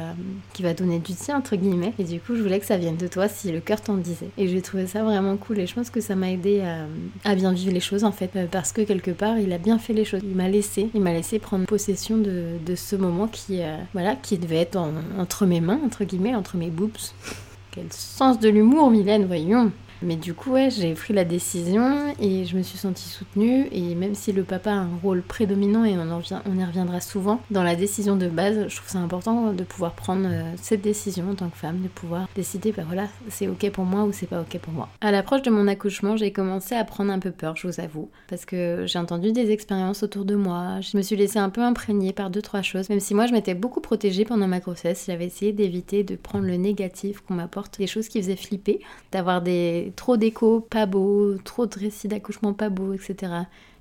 qui 0.52 0.62
va 0.62 0.74
donner 0.74 0.98
du 0.98 1.14
tien, 1.14 1.36
entre 1.36 1.56
guillemets. 1.56 1.92
Et 1.98 2.04
du 2.04 2.18
coup, 2.18 2.34
je 2.34 2.42
voulais 2.42 2.60
que 2.60 2.66
ça 2.66 2.76
vienne 2.76 2.96
de 2.96 3.06
toi 3.06 3.28
si 3.28 3.52
le 3.52 3.60
cœur 3.60 3.80
t'en 3.80 3.96
disait. 3.96 4.30
Et 4.38 4.48
j'ai 4.48 4.62
trouvé 4.62 4.86
ça 4.86 5.02
vraiment 5.02 5.36
cool 5.36 5.58
et 5.58 5.66
je 5.66 5.74
pense 5.74 5.90
que 5.90 6.00
ça 6.00 6.16
m'a 6.16 6.30
aidé 6.30 6.62
à, 7.24 7.34
bien 7.34 7.52
vivre 7.52 7.72
les 7.72 7.80
choses 7.80 8.04
en 8.04 8.12
fait, 8.12 8.30
euh, 8.36 8.46
parce 8.50 8.72
que 8.72 8.82
quelque 8.82 9.10
part, 9.10 9.38
il 9.38 9.52
a 9.52 9.58
bien 9.58 9.78
fait 9.78 9.92
les 9.92 10.04
choses. 10.04 10.20
Il 10.22 10.34
m'a 10.36 10.48
laissé, 10.48 10.88
il 10.94 11.00
m'a 11.00 11.12
laissé 11.12 11.38
prendre 11.38 11.66
possession 11.66 12.16
de, 12.16 12.74
ce 12.74 12.96
moment 12.96 13.28
qui, 13.28 13.62
euh, 13.62 13.76
voilà, 13.92 14.16
qui 14.16 14.36
devait 14.38 14.56
être 14.56 14.76
entre 15.18 15.46
mes 15.46 15.60
mains, 15.60 15.80
entre 15.84 16.04
guillemets, 16.04 16.34
entre 16.34 16.56
mes 16.56 16.70
boobs. 16.70 16.90
Quel 17.74 17.92
sens 17.92 18.38
de 18.38 18.48
l'humour, 18.48 18.88
Mylène, 18.88 19.26
voyons. 19.26 19.72
Mais 20.02 20.16
du 20.16 20.34
coup, 20.34 20.56
j'ai 20.68 20.94
pris 20.94 21.14
la 21.14 21.24
décision 21.24 22.14
et 22.20 22.44
je 22.44 22.56
me 22.56 22.62
suis 22.62 22.78
sentie 22.78 23.08
soutenue. 23.08 23.68
Et 23.72 23.94
même 23.94 24.14
si 24.14 24.32
le 24.32 24.44
papa 24.44 24.70
a 24.70 24.74
un 24.74 24.90
rôle 25.02 25.22
prédominant, 25.22 25.84
et 25.84 25.96
on, 25.96 26.58
y 26.58 26.64
reviendra 26.64 27.00
souvent, 27.00 27.40
dans 27.50 27.62
la 27.62 27.76
décision 27.76 28.16
de 28.16 28.28
base, 28.28 28.68
je 28.68 28.76
trouve 28.76 28.88
ça 28.88 28.98
important 28.98 29.52
de 29.52 29.64
pouvoir 29.64 29.92
prendre 29.92 30.28
euh, 30.30 30.52
cette 30.56 30.82
décision 30.82 31.30
en 31.30 31.34
tant 31.34 31.48
que 31.48 31.56
femme, 31.56 31.80
de 31.82 31.88
pouvoir 31.88 32.28
décider, 32.34 32.72
bah 32.72 32.82
voilà, 32.86 33.08
c'est 33.28 33.48
ok 33.48 33.70
pour 33.70 33.84
moi 33.84 34.04
ou 34.04 34.12
c'est 34.12 34.26
pas 34.26 34.40
ok 34.40 34.58
pour 34.58 34.72
moi. 34.72 34.88
À 35.00 35.10
l'approche 35.10 35.42
de 35.42 35.50
mon 35.50 35.66
accouchement, 35.68 36.16
j'ai 36.16 36.32
commencé 36.32 36.74
à 36.74 36.84
prendre 36.84 37.12
un 37.12 37.18
peu 37.18 37.30
peur, 37.30 37.56
je 37.56 37.66
vous 37.66 37.80
avoue, 37.80 38.10
parce 38.28 38.44
que 38.44 38.84
j'ai 38.86 38.98
entendu 38.98 39.32
des 39.32 39.50
expériences 39.50 40.02
autour 40.02 40.24
de 40.24 40.34
moi. 40.34 40.80
Je 40.80 40.96
me 40.96 41.02
suis 41.02 41.16
laissée 41.16 41.38
un 41.38 41.50
peu 41.50 41.62
imprégner 41.62 42.12
par 42.12 42.30
deux, 42.30 42.42
trois 42.42 42.62
choses. 42.62 42.88
Même 42.88 43.00
si 43.00 43.14
moi, 43.14 43.26
je 43.26 43.32
m'étais 43.32 43.54
beaucoup 43.54 43.80
protégée 43.80 44.24
pendant 44.24 44.48
ma 44.48 44.60
grossesse, 44.60 45.04
j'avais 45.06 45.26
essayé 45.26 45.52
d'éviter 45.52 46.04
de 46.04 46.16
prendre 46.16 46.46
le 46.46 46.56
négatif 46.56 47.20
qu'on 47.20 47.34
m'apporte, 47.34 47.78
des 47.78 47.86
choses 47.86 48.08
qui 48.08 48.20
faisaient 48.20 48.36
flipper, 48.36 48.80
d'avoir 49.12 49.42
des 49.42 49.83
trop 49.90 50.16
d'écho 50.16 50.60
pas 50.60 50.86
beau, 50.86 51.36
trop 51.44 51.66
de 51.66 51.78
récits 51.78 52.08
d'accouchement 52.08 52.52
pas 52.52 52.68
beau, 52.68 52.92
etc. 52.92 53.32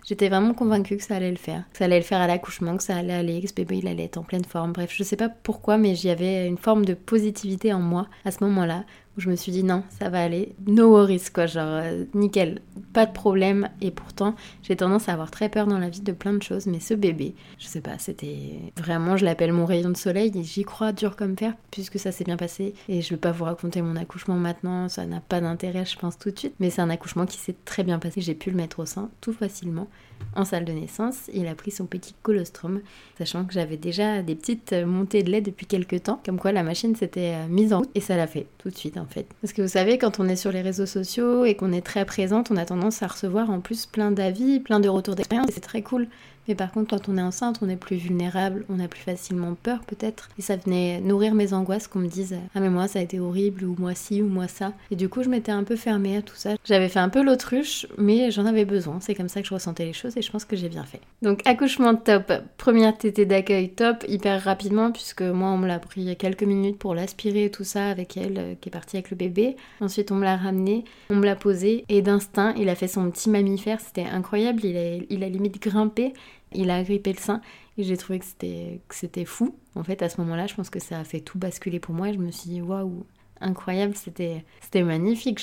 J'étais 0.05 0.27
vraiment 0.27 0.53
convaincue 0.53 0.97
que 0.97 1.03
ça 1.03 1.15
allait 1.15 1.31
le 1.31 1.37
faire. 1.37 1.63
Que 1.71 1.77
ça 1.77 1.85
allait 1.85 1.99
le 1.99 2.03
faire 2.03 2.19
à 2.19 2.27
l'accouchement, 2.27 2.75
que 2.75 2.83
ça 2.83 2.97
allait 2.97 3.13
aller, 3.13 3.41
que 3.41 3.47
ce 3.47 3.53
bébé 3.53 3.77
il 3.77 3.87
allait 3.87 4.03
être 4.03 4.17
en 4.17 4.23
pleine 4.23 4.43
forme. 4.43 4.73
Bref, 4.73 4.91
je 4.93 5.03
sais 5.03 5.15
pas 5.15 5.29
pourquoi, 5.29 5.77
mais 5.77 5.95
j'y 5.95 6.09
avais 6.09 6.47
une 6.47 6.57
forme 6.57 6.83
de 6.83 6.93
positivité 6.93 7.71
en 7.71 7.79
moi 7.79 8.07
à 8.25 8.31
ce 8.31 8.43
moment-là 8.43 8.83
où 9.17 9.21
je 9.21 9.29
me 9.29 9.35
suis 9.35 9.51
dit 9.51 9.63
non, 9.63 9.83
ça 9.89 10.09
va 10.09 10.21
aller, 10.21 10.55
no 10.65 10.89
worries 10.89 11.29
quoi, 11.33 11.45
genre 11.45 11.67
euh, 11.67 12.05
nickel, 12.13 12.61
pas 12.93 13.05
de 13.05 13.11
problème. 13.11 13.69
Et 13.81 13.91
pourtant, 13.91 14.35
j'ai 14.63 14.75
tendance 14.75 15.09
à 15.09 15.13
avoir 15.13 15.31
très 15.31 15.49
peur 15.49 15.67
dans 15.67 15.79
la 15.79 15.89
vie 15.89 16.01
de 16.01 16.11
plein 16.11 16.33
de 16.33 16.41
choses, 16.41 16.65
mais 16.65 16.79
ce 16.79 16.93
bébé, 16.93 17.35
je 17.59 17.67
sais 17.67 17.81
pas, 17.81 17.97
c'était 17.99 18.59
vraiment, 18.77 19.17
je 19.17 19.25
l'appelle 19.25 19.53
mon 19.53 19.65
rayon 19.65 19.89
de 19.89 19.97
soleil 19.97 20.31
et 20.35 20.43
j'y 20.43 20.63
crois 20.63 20.91
dur 20.91 21.15
comme 21.15 21.37
fer 21.37 21.53
puisque 21.71 21.99
ça 21.99 22.11
s'est 22.11 22.23
bien 22.23 22.37
passé. 22.37 22.73
Et 22.89 23.01
je 23.01 23.09
vais 23.09 23.19
pas 23.19 23.31
vous 23.31 23.45
raconter 23.45 23.81
mon 23.81 23.95
accouchement 23.95 24.35
maintenant, 24.35 24.89
ça 24.89 25.05
n'a 25.05 25.21
pas 25.21 25.41
d'intérêt, 25.41 25.85
je 25.85 25.97
pense 25.97 26.17
tout 26.17 26.31
de 26.31 26.39
suite, 26.39 26.55
mais 26.59 26.69
c'est 26.69 26.81
un 26.81 26.89
accouchement 26.89 27.25
qui 27.25 27.37
s'est 27.37 27.55
très 27.65 27.83
bien 27.83 27.99
passé. 27.99 28.21
J'ai 28.21 28.35
pu 28.35 28.49
le 28.49 28.57
mettre 28.57 28.79
au 28.79 28.85
sein 28.85 29.09
tout 29.21 29.33
facilement 29.33 29.87
en 30.35 30.45
salle 30.45 30.65
de 30.65 30.71
naissance. 30.71 31.29
Il 31.33 31.47
a 31.47 31.55
pris 31.55 31.71
son 31.71 31.85
petit 31.85 32.13
colostrum, 32.21 32.81
sachant 33.17 33.45
que 33.45 33.53
j'avais 33.53 33.77
déjà 33.77 34.21
des 34.21 34.35
petites 34.35 34.73
montées 34.73 35.23
de 35.23 35.31
lait 35.31 35.41
depuis 35.41 35.65
quelques 35.65 36.03
temps, 36.03 36.21
comme 36.25 36.39
quoi 36.39 36.51
la 36.51 36.63
machine 36.63 36.95
s'était 36.95 37.35
euh, 37.35 37.47
mise 37.47 37.73
en 37.73 37.79
route 37.79 37.89
et 37.95 38.01
ça 38.01 38.15
l'a 38.15 38.27
fait 38.27 38.47
tout 38.57 38.69
de 38.69 38.75
suite 38.75 38.97
en 38.97 39.05
fait. 39.05 39.27
Parce 39.41 39.53
que 39.53 39.61
vous 39.61 39.67
savez, 39.67 39.97
quand 39.97 40.19
on 40.19 40.27
est 40.27 40.35
sur 40.35 40.51
les 40.51 40.61
réseaux 40.61 40.85
sociaux 40.85 41.45
et 41.45 41.55
qu'on 41.55 41.71
est 41.71 41.85
très 41.85 42.05
présente, 42.05 42.51
on 42.51 42.57
a 42.57 42.65
tendance 42.65 43.03
à 43.03 43.07
recevoir 43.07 43.49
en 43.49 43.59
plus 43.59 43.85
plein 43.85 44.11
d'avis, 44.11 44.59
plein 44.59 44.79
de 44.79 44.89
retours 44.89 45.15
d'expérience 45.15 45.49
et 45.49 45.53
c'est 45.53 45.61
très 45.61 45.81
cool. 45.81 46.07
Mais 46.47 46.55
par 46.55 46.71
contre, 46.71 46.89
quand 46.89 47.09
on 47.09 47.17
est 47.17 47.21
enceinte, 47.21 47.59
on 47.61 47.69
est 47.69 47.75
plus 47.75 47.95
vulnérable, 47.95 48.65
on 48.69 48.79
a 48.79 48.87
plus 48.87 49.01
facilement 49.01 49.55
peur 49.55 49.79
peut-être. 49.85 50.29
Et 50.37 50.41
ça 50.41 50.55
venait 50.57 50.99
nourrir 51.01 51.33
mes 51.33 51.53
angoisses 51.53 51.87
qu'on 51.87 51.99
me 51.99 52.07
dise 52.07 52.35
Ah, 52.55 52.59
mais 52.59 52.69
moi 52.69 52.87
ça 52.87 52.99
a 52.99 53.01
été 53.01 53.19
horrible, 53.19 53.65
ou 53.65 53.75
moi 53.77 53.95
ci, 53.95 54.21
ou 54.21 54.27
moi 54.27 54.47
ça. 54.47 54.73
Et 54.91 54.95
du 54.95 55.09
coup, 55.09 55.23
je 55.23 55.29
m'étais 55.29 55.51
un 55.51 55.63
peu 55.63 55.75
fermée 55.75 56.17
à 56.17 56.21
tout 56.21 56.35
ça. 56.35 56.51
J'avais 56.65 56.89
fait 56.89 56.99
un 56.99 57.09
peu 57.09 57.23
l'autruche, 57.23 57.87
mais 57.97 58.31
j'en 58.31 58.45
avais 58.45 58.65
besoin. 58.65 58.99
C'est 58.99 59.15
comme 59.15 59.29
ça 59.29 59.41
que 59.41 59.47
je 59.47 59.53
ressentais 59.53 59.85
les 59.85 59.93
choses 59.93 60.17
et 60.17 60.21
je 60.21 60.31
pense 60.31 60.45
que 60.45 60.55
j'ai 60.55 60.69
bien 60.69 60.83
fait. 60.83 61.01
Donc, 61.21 61.41
accouchement 61.45 61.95
top. 61.95 62.31
Première 62.57 62.97
tétée 62.97 63.25
d'accueil 63.25 63.69
top, 63.69 64.03
hyper 64.07 64.41
rapidement, 64.43 64.91
puisque 64.91 65.21
moi 65.21 65.49
on 65.49 65.57
me 65.57 65.67
l'a 65.67 65.79
pris 65.79 66.15
quelques 66.17 66.43
minutes 66.43 66.77
pour 66.77 66.95
l'aspirer 66.95 67.45
et 67.45 67.51
tout 67.51 67.63
ça 67.63 67.87
avec 67.87 68.17
elle 68.17 68.37
euh, 68.37 68.53
qui 68.59 68.69
est 68.69 68.71
partie 68.71 68.97
avec 68.97 69.11
le 69.11 69.17
bébé. 69.17 69.55
Ensuite, 69.81 70.11
on 70.11 70.15
me 70.15 70.23
l'a 70.23 70.37
ramené, 70.37 70.83
on 71.09 71.15
me 71.15 71.25
l'a 71.25 71.35
posé 71.35 71.85
et 71.89 72.01
d'instinct, 72.01 72.53
il 72.57 72.69
a 72.69 72.75
fait 72.75 72.87
son 72.87 73.09
petit 73.09 73.29
mammifère. 73.29 73.79
C'était 73.79 74.05
incroyable. 74.05 74.63
Il 74.63 74.77
a, 74.77 74.97
il 75.09 75.23
a 75.23 75.29
limite 75.29 75.61
grimpé 75.61 76.13
il 76.55 76.69
a 76.69 76.83
grippé 76.83 77.13
le 77.13 77.19
sein 77.19 77.41
et 77.77 77.83
j'ai 77.83 77.97
trouvé 77.97 78.19
que 78.19 78.25
c'était, 78.25 78.81
que 78.87 78.95
c'était 78.95 79.25
fou. 79.25 79.55
En 79.75 79.83
fait, 79.83 80.01
à 80.01 80.09
ce 80.09 80.21
moment-là, 80.21 80.47
je 80.47 80.55
pense 80.55 80.69
que 80.69 80.79
ça 80.79 80.99
a 80.99 81.03
fait 81.03 81.19
tout 81.19 81.37
basculer 81.37 81.79
pour 81.79 81.95
moi 81.95 82.09
et 82.09 82.13
je 82.13 82.19
me 82.19 82.31
suis 82.31 82.49
dit, 82.49 82.61
waouh, 82.61 83.05
incroyable, 83.41 83.95
c'était, 83.95 84.43
c'était 84.61 84.83
magnifique. 84.83 85.41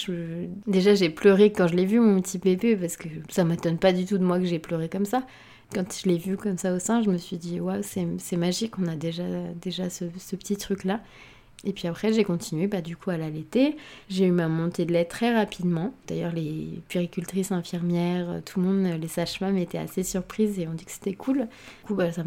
Déjà, 0.67 0.95
j'ai 0.95 1.11
pleuré 1.11 1.52
quand 1.52 1.67
je 1.67 1.75
l'ai 1.75 1.87
vu, 1.87 2.00
mon 2.00 2.21
petit 2.21 2.38
bébé, 2.38 2.76
parce 2.76 2.97
que 2.97 3.09
ça 3.29 3.45
m'étonne 3.45 3.79
pas 3.79 3.93
du 3.93 4.05
tout 4.05 4.19
de 4.19 4.25
moi 4.25 4.38
que 4.38 4.47
j'ai 4.47 4.59
pleuré 4.59 4.88
comme 4.88 5.05
ça. 5.05 5.26
Quand 5.75 5.85
je 5.93 6.09
l'ai 6.09 6.19
vu 6.19 6.37
comme 6.37 6.59
ça 6.59 6.75
au 6.75 6.79
sein, 6.79 7.02
je 7.02 7.11
me 7.11 7.19
suis 7.19 7.37
dit, 7.37 7.61
waouh, 7.61 7.83
c'est, 7.83 8.07
c'est 8.19 8.37
magique, 8.37 8.79
on 8.79 8.87
a 8.87 8.97
déjà, 8.97 9.25
déjà 9.61 9.90
ce, 9.90 10.05
ce 10.19 10.37
petit 10.37 10.57
truc-là. 10.57 11.00
Et 11.64 11.73
puis 11.73 11.88
après, 11.88 12.12
j'ai 12.12 12.25
continué 12.25 12.67
bah, 12.67 12.81
du 12.81 12.97
coup 12.97 13.11
à 13.11 13.19
l'allaiter. 13.19 13.76
J'ai 14.09 14.26
eu 14.26 14.31
ma 14.31 14.49
montée 14.49 14.87
de 14.87 14.93
lait 14.93 15.05
très 15.05 15.35
rapidement. 15.35 15.93
D'ailleurs, 16.07 16.33
les 16.33 16.81
puéricultrices 16.88 17.52
infirmières, 17.52 18.31
euh, 18.31 18.40
tout 18.45 18.61
le 18.61 18.67
monde, 18.67 19.00
les 19.00 19.09
sages-femmes 19.09 19.59
étaient 19.59 19.79
assez 19.79 20.02
surprises 20.02 20.59
et 20.59 20.67
ont 20.67 20.73
dit 20.73 20.87
que 20.87 20.90
c'était 20.90 21.12
cool. 21.12 21.49
Du 21.81 21.87
coup, 21.87 21.95
bah, 21.95 22.12
ça 22.12 22.23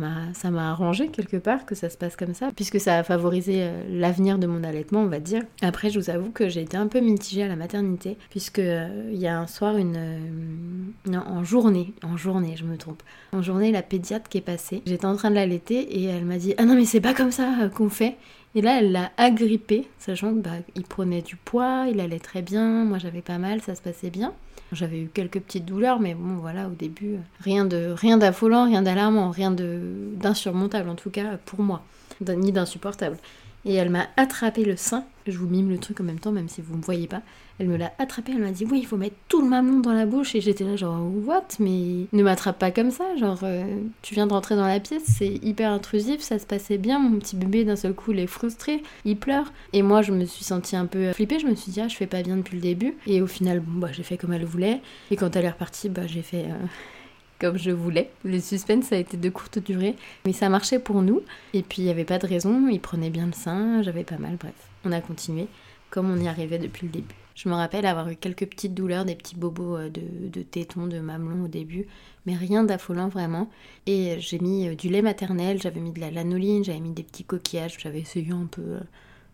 m'a 0.51 0.69
arrangé 0.69 1.07
quelque 1.07 1.37
part 1.37 1.65
que 1.65 1.73
ça 1.73 1.89
se 1.89 1.97
passe 1.97 2.15
comme 2.15 2.35
ça, 2.35 2.51
puisque 2.55 2.79
ça 2.79 2.99
a 2.99 3.03
favorisé 3.03 3.63
euh, 3.63 3.83
l'avenir 3.89 4.37
de 4.37 4.45
mon 4.45 4.63
allaitement, 4.63 5.01
on 5.01 5.07
va 5.07 5.19
dire. 5.19 5.41
Après, 5.61 5.89
je 5.89 5.99
vous 5.99 6.09
avoue 6.11 6.29
que 6.29 6.47
j'ai 6.47 6.61
été 6.61 6.77
un 6.77 6.87
peu 6.87 6.99
mitigée 6.99 7.43
à 7.43 7.47
la 7.47 7.55
maternité, 7.55 8.17
puisque 8.29 8.59
euh, 8.59 9.09
il 9.11 9.19
y 9.19 9.27
a 9.27 9.39
un 9.39 9.47
soir, 9.47 9.77
une, 9.77 10.93
non, 11.07 11.23
en 11.25 11.43
journée, 11.43 11.93
en 12.03 12.17
journée, 12.17 12.55
je 12.55 12.65
me 12.65 12.77
trompe, 12.77 13.01
en 13.31 13.41
journée, 13.41 13.71
la 13.71 13.81
pédiatre 13.81 14.29
qui 14.29 14.37
est 14.37 14.41
passée, 14.41 14.83
j'étais 14.85 15.05
en 15.05 15.15
train 15.15 15.31
de 15.31 15.35
l'allaiter 15.35 15.79
et 15.79 16.03
elle 16.03 16.25
m'a 16.25 16.37
dit 16.37 16.53
Ah 16.59 16.65
non, 16.65 16.75
mais 16.75 16.85
c'est 16.85 17.01
pas 17.01 17.15
comme 17.15 17.31
ça 17.31 17.69
qu'on 17.73 17.89
fait. 17.89 18.15
Et 18.55 18.61
là, 18.61 18.79
elle 18.79 18.91
l'a 18.91 19.11
agrippé, 19.17 19.87
sachant 19.97 20.31
qu'il 20.33 20.41
bah, 20.41 20.51
prenait 20.87 21.21
du 21.21 21.35
poids, 21.35 21.87
il 21.89 21.99
allait 21.99 22.19
très 22.19 22.41
bien, 22.41 22.85
moi 22.85 22.99
j'avais 22.99 23.21
pas 23.21 23.39
mal, 23.39 23.61
ça 23.61 23.73
se 23.73 23.81
passait 23.81 24.11
bien. 24.11 24.33
J'avais 24.71 25.01
eu 25.01 25.09
quelques 25.11 25.39
petites 25.39 25.65
douleurs, 25.65 25.99
mais 25.99 26.13
bon, 26.13 26.35
voilà, 26.35 26.67
au 26.67 26.71
début, 26.71 27.17
rien 27.39 27.65
de 27.65 27.93
rien 27.95 28.17
d'affolant, 28.17 28.65
rien 28.65 28.81
d'alarmant, 28.81 29.31
rien 29.31 29.51
d'insurmontable 29.51 30.89
en 30.89 30.95
tout 30.95 31.09
cas 31.09 31.37
pour 31.45 31.61
moi, 31.61 31.83
ni 32.21 32.51
d'insupportable. 32.51 33.17
Et 33.65 33.73
elle 33.75 33.89
m'a 33.89 34.07
attrapé 34.17 34.63
le 34.65 34.75
sein. 34.75 35.05
Je 35.25 35.37
vous 35.37 35.47
mime 35.47 35.69
le 35.69 35.77
truc 35.77 36.01
en 36.01 36.03
même 36.03 36.19
temps, 36.19 36.33
même 36.33 36.49
si 36.49 36.61
vous 36.61 36.73
ne 36.73 36.79
me 36.79 36.83
voyez 36.83 37.07
pas. 37.07 37.21
Elle 37.59 37.67
me 37.67 37.77
l'a 37.77 37.93
attrapé, 37.99 38.31
elle 38.33 38.41
m'a 38.41 38.51
dit 38.51 38.65
oui, 38.65 38.79
il 38.79 38.85
faut 38.85 38.97
mettre 38.97 39.15
tout 39.29 39.41
le 39.41 39.47
mamelon 39.47 39.79
dans 39.79 39.93
la 39.93 40.05
bouche. 40.05 40.35
Et 40.35 40.41
j'étais 40.41 40.63
là 40.63 40.75
genre 40.75 40.99
what? 41.25 41.45
Mais 41.59 42.07
ne 42.11 42.23
m'attrape 42.23 42.59
pas 42.59 42.71
comme 42.71 42.91
ça. 42.91 43.15
Genre 43.15 43.39
euh, 43.43 43.63
tu 44.01 44.15
viens 44.15 44.27
de 44.27 44.33
rentrer 44.33 44.55
dans 44.55 44.67
la 44.67 44.79
pièce, 44.79 45.03
c'est 45.05 45.39
hyper 45.43 45.71
intrusif, 45.71 46.19
ça 46.19 46.39
se 46.39 46.45
passait 46.45 46.77
bien. 46.77 46.99
Mon 46.99 47.19
petit 47.19 47.35
bébé 47.35 47.63
d'un 47.63 47.75
seul 47.75 47.93
coup 47.93 48.11
il 48.11 48.19
est 48.19 48.27
frustré, 48.27 48.81
il 49.05 49.17
pleure. 49.17 49.53
Et 49.71 49.81
moi 49.81 50.01
je 50.01 50.11
me 50.11 50.25
suis 50.25 50.43
sentie 50.43 50.75
un 50.75 50.87
peu 50.87 51.13
flippée. 51.13 51.39
Je 51.39 51.45
me 51.45 51.55
suis 51.55 51.71
dit 51.71 51.79
ah 51.79 51.87
je 51.87 51.95
fais 51.95 52.07
pas 52.07 52.23
bien 52.23 52.37
depuis 52.37 52.55
le 52.55 52.61
début. 52.61 52.97
Et 53.07 53.21
au 53.21 53.27
final 53.27 53.59
bon 53.59 53.79
bah 53.79 53.89
j'ai 53.91 54.03
fait 54.03 54.17
comme 54.17 54.33
elle 54.33 54.45
voulait. 54.45 54.81
Et 55.11 55.15
quand 55.15 55.35
elle 55.35 55.45
est 55.45 55.51
repartie 55.51 55.89
bah 55.89 56.07
j'ai 56.07 56.23
fait 56.23 56.45
euh, 56.45 56.65
comme 57.39 57.57
je 57.57 57.71
voulais. 57.71 58.09
Le 58.23 58.39
suspense 58.39 58.91
a 58.91 58.97
été 58.97 59.17
de 59.17 59.29
courte 59.29 59.59
durée, 59.59 59.95
mais 60.25 60.33
ça 60.33 60.49
marchait 60.49 60.79
pour 60.79 61.01
nous. 61.01 61.21
Et 61.53 61.61
puis 61.61 61.81
il 61.81 61.85
n'y 61.85 61.91
avait 61.91 62.05
pas 62.05 62.19
de 62.19 62.27
raison, 62.27 62.67
il 62.69 62.79
prenait 62.79 63.09
bien 63.09 63.25
le 63.25 63.33
sein, 63.33 63.81
j'avais 63.81 64.03
pas 64.03 64.17
mal, 64.17 64.37
bref. 64.37 64.53
On 64.85 64.91
a 64.91 65.01
continué 65.01 65.47
comme 65.93 66.09
on 66.09 66.19
y 66.19 66.27
arrivait 66.27 66.57
depuis 66.57 66.87
le 66.87 66.91
début. 66.91 67.13
Je 67.35 67.49
me 67.49 67.53
rappelle 67.53 67.85
avoir 67.85 68.09
eu 68.09 68.15
quelques 68.15 68.47
petites 68.47 68.73
douleurs, 68.73 69.05
des 69.05 69.13
petits 69.13 69.35
bobos 69.35 69.77
euh, 69.77 69.89
de, 69.89 70.41
tétons, 70.41 70.87
de 70.87 70.99
mamelons 70.99 71.45
au 71.45 71.47
début, 71.47 71.85
mais 72.25 72.35
rien 72.35 72.63
d'affolant 72.63 73.09
vraiment. 73.09 73.47
Et 73.85 74.19
j'ai 74.19 74.39
mis 74.39 74.67
euh, 74.67 74.75
du 74.75 74.89
lait 74.89 75.03
maternel, 75.03 75.61
j'avais 75.61 75.79
mis 75.79 75.91
de 75.91 75.99
la 75.99 76.09
lanoline, 76.09 76.63
j'avais 76.63 76.79
mis 76.79 76.93
des 76.93 77.03
petits 77.03 77.23
coquillages, 77.23 77.77
j'avais 77.79 77.99
essayé 77.99 78.31
un 78.31 78.47
peu 78.47 78.61
euh, 78.61 78.79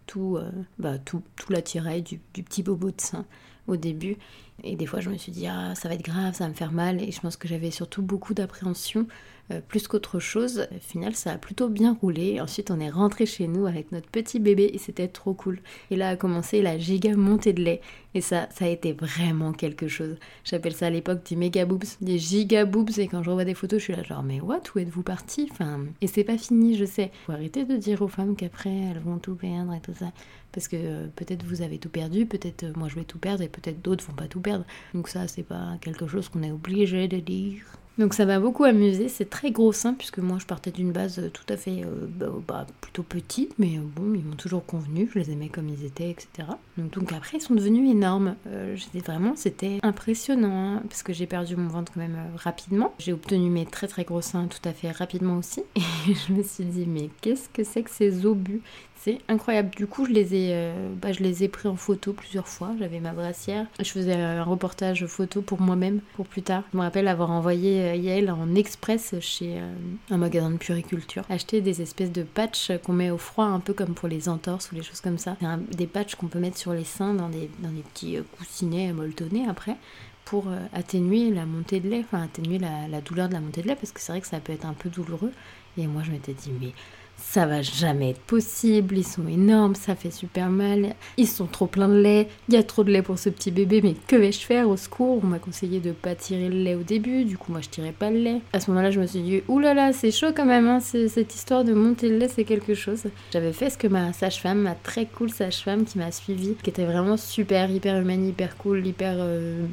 tout, 0.05 0.37
bah, 0.79 0.97
tout, 0.97 1.21
tout 1.37 1.53
l'attirail 1.53 2.01
du, 2.01 2.19
du 2.33 2.43
petit 2.43 2.63
bobo 2.63 2.91
de 2.91 2.99
sein 2.99 3.25
au 3.67 3.75
début. 3.75 4.17
Et 4.63 4.75
des 4.75 4.85
fois, 4.85 4.99
je 4.99 5.09
me 5.09 5.17
suis 5.17 5.31
dit, 5.31 5.47
ah, 5.47 5.73
ça 5.75 5.87
va 5.87 5.95
être 5.95 6.03
grave, 6.03 6.33
ça 6.33 6.43
va 6.43 6.49
me 6.49 6.55
faire 6.55 6.71
mal. 6.71 7.01
Et 7.01 7.11
je 7.11 7.19
pense 7.19 7.37
que 7.37 7.47
j'avais 7.47 7.71
surtout 7.71 8.01
beaucoup 8.01 8.33
d'appréhension, 8.33 9.07
euh, 9.51 9.61
plus 9.65 9.87
qu'autre 9.87 10.19
chose. 10.19 10.67
Au 10.75 10.79
final, 10.79 11.15
ça 11.15 11.31
a 11.31 11.37
plutôt 11.37 11.69
bien 11.69 11.97
roulé. 12.01 12.39
Ensuite, 12.41 12.69
on 12.71 12.79
est 12.79 12.89
rentré 12.89 13.25
chez 13.25 13.47
nous 13.47 13.65
avec 13.65 13.91
notre 13.91 14.07
petit 14.07 14.39
bébé 14.39 14.69
et 14.73 14.77
c'était 14.77 15.07
trop 15.07 15.33
cool. 15.33 15.59
Et 15.91 15.95
là 15.95 16.09
a 16.09 16.15
commencé 16.15 16.61
la 16.61 16.77
giga 16.77 17.15
montée 17.15 17.53
de 17.53 17.63
lait. 17.63 17.81
Et 18.13 18.21
ça, 18.21 18.47
ça 18.51 18.65
a 18.65 18.67
été 18.67 18.93
vraiment 18.93 19.53
quelque 19.53 19.87
chose. 19.87 20.17
J'appelle 20.43 20.75
ça 20.75 20.87
à 20.87 20.89
l'époque 20.89 21.23
des 21.27 21.35
méga 21.35 21.65
boobs, 21.65 21.85
des 22.01 22.19
giga 22.19 22.65
boobs. 22.65 22.97
Et 22.97 23.07
quand 23.07 23.23
je 23.23 23.29
revois 23.29 23.45
des 23.45 23.53
photos, 23.53 23.79
je 23.79 23.85
suis 23.85 23.95
là 23.95 24.03
genre, 24.03 24.23
mais 24.23 24.41
what, 24.41 24.61
où 24.75 24.79
êtes-vous 24.79 25.03
parti 25.03 25.47
enfin, 25.51 25.79
Et 26.01 26.07
c'est 26.07 26.23
pas 26.23 26.37
fini, 26.37 26.75
je 26.75 26.85
sais. 26.85 27.11
Faut 27.25 27.31
arrêter 27.31 27.65
de 27.65 27.77
dire 27.77 28.01
aux 28.01 28.07
femmes 28.07 28.35
qu'après, 28.35 28.75
elles 28.75 28.99
vont 28.99 29.17
tout 29.19 29.35
perdre 29.35 29.73
et 29.73 29.79
tout 29.79 29.93
ça. 29.97 30.11
Parce 30.51 30.67
que 30.67 30.75
euh, 30.77 31.07
peut-être 31.15 31.43
vous 31.45 31.61
avez 31.61 31.77
tout 31.77 31.89
perdu, 31.89 32.25
peut-être 32.25 32.63
euh, 32.63 32.73
moi 32.75 32.87
je 32.87 32.95
vais 32.95 33.03
tout 33.03 33.19
perdre 33.19 33.43
et 33.43 33.49
peut-être 33.49 33.81
d'autres 33.81 34.05
vont 34.05 34.13
pas 34.13 34.27
tout 34.27 34.41
perdre. 34.41 34.65
Donc 34.93 35.07
ça, 35.07 35.27
c'est 35.27 35.43
pas 35.43 35.77
quelque 35.81 36.07
chose 36.07 36.29
qu'on 36.29 36.43
est 36.43 36.51
obligé 36.51 37.07
de 37.07 37.19
dire. 37.19 37.63
Donc 37.99 38.13
ça 38.13 38.25
m'a 38.25 38.39
beaucoup 38.39 38.63
amusé, 38.63 39.09
c'est 39.09 39.29
très 39.29 39.51
gros 39.51 39.73
sein 39.73 39.93
puisque 39.93 40.19
moi 40.19 40.37
je 40.39 40.45
partais 40.45 40.71
d'une 40.71 40.93
base 40.93 41.29
tout 41.33 41.43
à 41.53 41.57
fait 41.57 41.83
euh, 41.83 42.07
bah, 42.07 42.31
bah, 42.47 42.65
plutôt 42.79 43.03
petite, 43.03 43.53
mais 43.59 43.77
euh, 43.77 43.81
bon, 43.93 44.13
ils 44.13 44.23
m'ont 44.23 44.37
toujours 44.37 44.65
convenu, 44.65 45.09
je 45.13 45.19
les 45.19 45.31
aimais 45.31 45.49
comme 45.49 45.67
ils 45.67 45.83
étaient, 45.83 46.09
etc. 46.09 46.47
Donc, 46.77 47.11
après 47.11 47.39
ils 47.39 47.41
sont 47.41 47.55
devenus 47.55 47.91
énormes. 47.91 48.35
Euh, 48.47 48.77
vraiment, 49.05 49.35
c'était 49.35 49.79
impressionnant 49.83 50.75
hein, 50.77 50.83
parce 50.87 51.03
que 51.03 51.11
j'ai 51.11 51.25
perdu 51.25 51.57
mon 51.57 51.67
ventre 51.67 51.91
quand 51.93 51.99
même 51.99 52.17
rapidement. 52.37 52.93
J'ai 52.99 53.11
obtenu 53.11 53.49
mes 53.49 53.65
très 53.65 53.87
très 53.87 54.05
gros 54.05 54.21
seins 54.21 54.47
tout 54.47 54.67
à 54.67 54.71
fait 54.71 54.91
rapidement 54.91 55.37
aussi 55.37 55.63
et 55.75 56.13
je 56.13 56.31
me 56.31 56.41
suis 56.41 56.63
dit 56.63 56.85
mais 56.87 57.09
qu'est-ce 57.19 57.49
que 57.49 57.65
c'est 57.65 57.83
que 57.83 57.91
ces 57.91 58.25
obus? 58.25 58.61
C'est 59.01 59.19
incroyable. 59.29 59.69
Du 59.69 59.87
coup, 59.87 60.05
je 60.05 60.11
les 60.11 60.35
ai, 60.35 60.49
euh, 60.51 60.89
bah, 61.01 61.13
je 61.13 61.23
les 61.23 61.43
ai 61.43 61.47
pris 61.47 61.69
en 61.69 61.77
photo 61.77 62.11
plusieurs 62.11 62.47
fois. 62.47 62.71
J'avais 62.79 62.99
ma 62.99 63.13
brassière. 63.13 63.65
Je 63.79 63.89
faisais 63.89 64.13
un 64.13 64.43
reportage 64.43 65.05
photo 65.05 65.41
pour 65.41 65.61
moi-même 65.61 66.01
pour 66.15 66.27
plus 66.27 66.41
tard. 66.41 66.63
Je 66.73 66.77
me 66.77 66.83
rappelle 66.83 67.07
avoir 67.07 67.31
envoyé 67.31 67.81
euh, 67.81 67.95
Yael 67.95 68.29
en 68.29 68.55
express 68.55 69.15
chez 69.21 69.57
euh, 69.57 69.71
un 70.09 70.17
magasin 70.17 70.51
de 70.51 70.57
puriculture 70.57 71.23
acheter 71.29 71.61
des 71.61 71.81
espèces 71.81 72.11
de 72.11 72.23
patchs 72.23 72.71
qu'on 72.83 72.93
met 72.93 73.09
au 73.09 73.17
froid, 73.17 73.45
un 73.45 73.61
peu 73.61 73.73
comme 73.73 73.93
pour 73.93 74.09
les 74.09 74.27
entorses 74.27 74.71
ou 74.71 74.75
les 74.75 74.83
choses 74.83 75.01
comme 75.01 75.17
ça. 75.17 75.37
des 75.71 75.87
patchs 75.87 76.15
qu'on 76.15 76.27
peut 76.27 76.39
mettre 76.39 76.57
sur 76.57 76.73
les 76.73 76.83
seins 76.83 77.13
dans 77.13 77.29
des, 77.29 77.49
dans 77.59 77.69
des 77.69 77.81
petits 77.81 78.17
coussinets 78.37 78.91
molletonnés 78.91 79.45
après 79.47 79.77
pour 80.25 80.47
atténuer 80.73 81.31
la 81.31 81.45
montée 81.45 81.79
de 81.79 81.89
lait, 81.89 82.03
enfin 82.05 82.23
atténuer 82.23 82.59
la, 82.59 82.87
la 82.87 83.01
douleur 83.01 83.29
de 83.29 83.33
la 83.33 83.39
montée 83.39 83.61
de 83.61 83.67
lait 83.67 83.75
parce 83.75 83.91
que 83.91 83.99
c'est 83.99 84.11
vrai 84.11 84.21
que 84.21 84.27
ça 84.27 84.39
peut 84.39 84.53
être 84.53 84.65
un 84.65 84.73
peu 84.73 84.89
douloureux. 84.89 85.31
Et 85.77 85.87
moi 85.87 86.03
je 86.03 86.11
m'étais 86.11 86.33
dit 86.33 86.51
mais 86.59 86.73
ça 87.19 87.45
va 87.45 87.61
jamais 87.61 88.11
être 88.11 88.21
possible, 88.21 88.97
ils 88.97 89.05
sont 89.05 89.27
énormes, 89.27 89.75
ça 89.75 89.95
fait 89.95 90.11
super 90.11 90.49
mal, 90.49 90.95
ils 91.17 91.27
sont 91.27 91.45
trop 91.45 91.67
pleins 91.67 91.89
de 91.89 91.99
lait, 91.99 92.27
il 92.47 92.55
y 92.55 92.57
a 92.57 92.63
trop 92.63 92.83
de 92.83 92.91
lait 92.91 93.01
pour 93.01 93.19
ce 93.19 93.29
petit 93.29 93.51
bébé, 93.51 93.81
mais 93.83 93.95
que 94.07 94.15
vais-je 94.15 94.39
faire 94.39 94.69
au 94.69 94.77
secours? 94.77 95.21
On 95.23 95.27
m'a 95.27 95.39
conseillé 95.39 95.79
de 95.79 95.91
pas 95.91 96.15
tirer 96.15 96.49
le 96.49 96.63
lait 96.63 96.75
au 96.75 96.83
début, 96.83 97.25
du 97.25 97.37
coup 97.37 97.51
moi 97.51 97.61
je 97.61 97.69
tirais 97.69 97.93
pas 97.97 98.09
le 98.09 98.19
lait. 98.19 98.41
À 98.53 98.59
ce 98.59 98.71
moment-là, 98.71 98.91
je 98.91 98.99
me 98.99 99.07
suis 99.07 99.21
dit, 99.21 99.41
oulala, 99.47 99.93
c'est 99.93 100.11
chaud 100.11 100.31
quand 100.35 100.45
même, 100.45 100.67
hein, 100.67 100.79
cette 100.79 101.35
histoire 101.35 101.63
de 101.63 101.73
monter 101.73 102.09
le 102.09 102.17
lait, 102.17 102.29
c'est 102.29 102.45
quelque 102.45 102.73
chose. 102.73 103.03
J'avais 103.31 103.53
fait 103.53 103.69
ce 103.69 103.77
que 103.77 103.87
ma 103.87 104.13
sage-femme, 104.13 104.61
ma 104.61 104.75
très 104.75 105.05
cool 105.05 105.29
sage-femme 105.29 105.85
qui 105.85 105.97
m'a 105.97 106.11
suivie, 106.11 106.55
qui 106.63 106.69
était 106.69 106.85
vraiment 106.85 107.17
super, 107.17 107.69
hyper 107.69 107.99
humaine, 107.99 108.27
hyper 108.27 108.57
cool, 108.57 108.85
hyper 108.85 109.15
euh, 109.17 109.65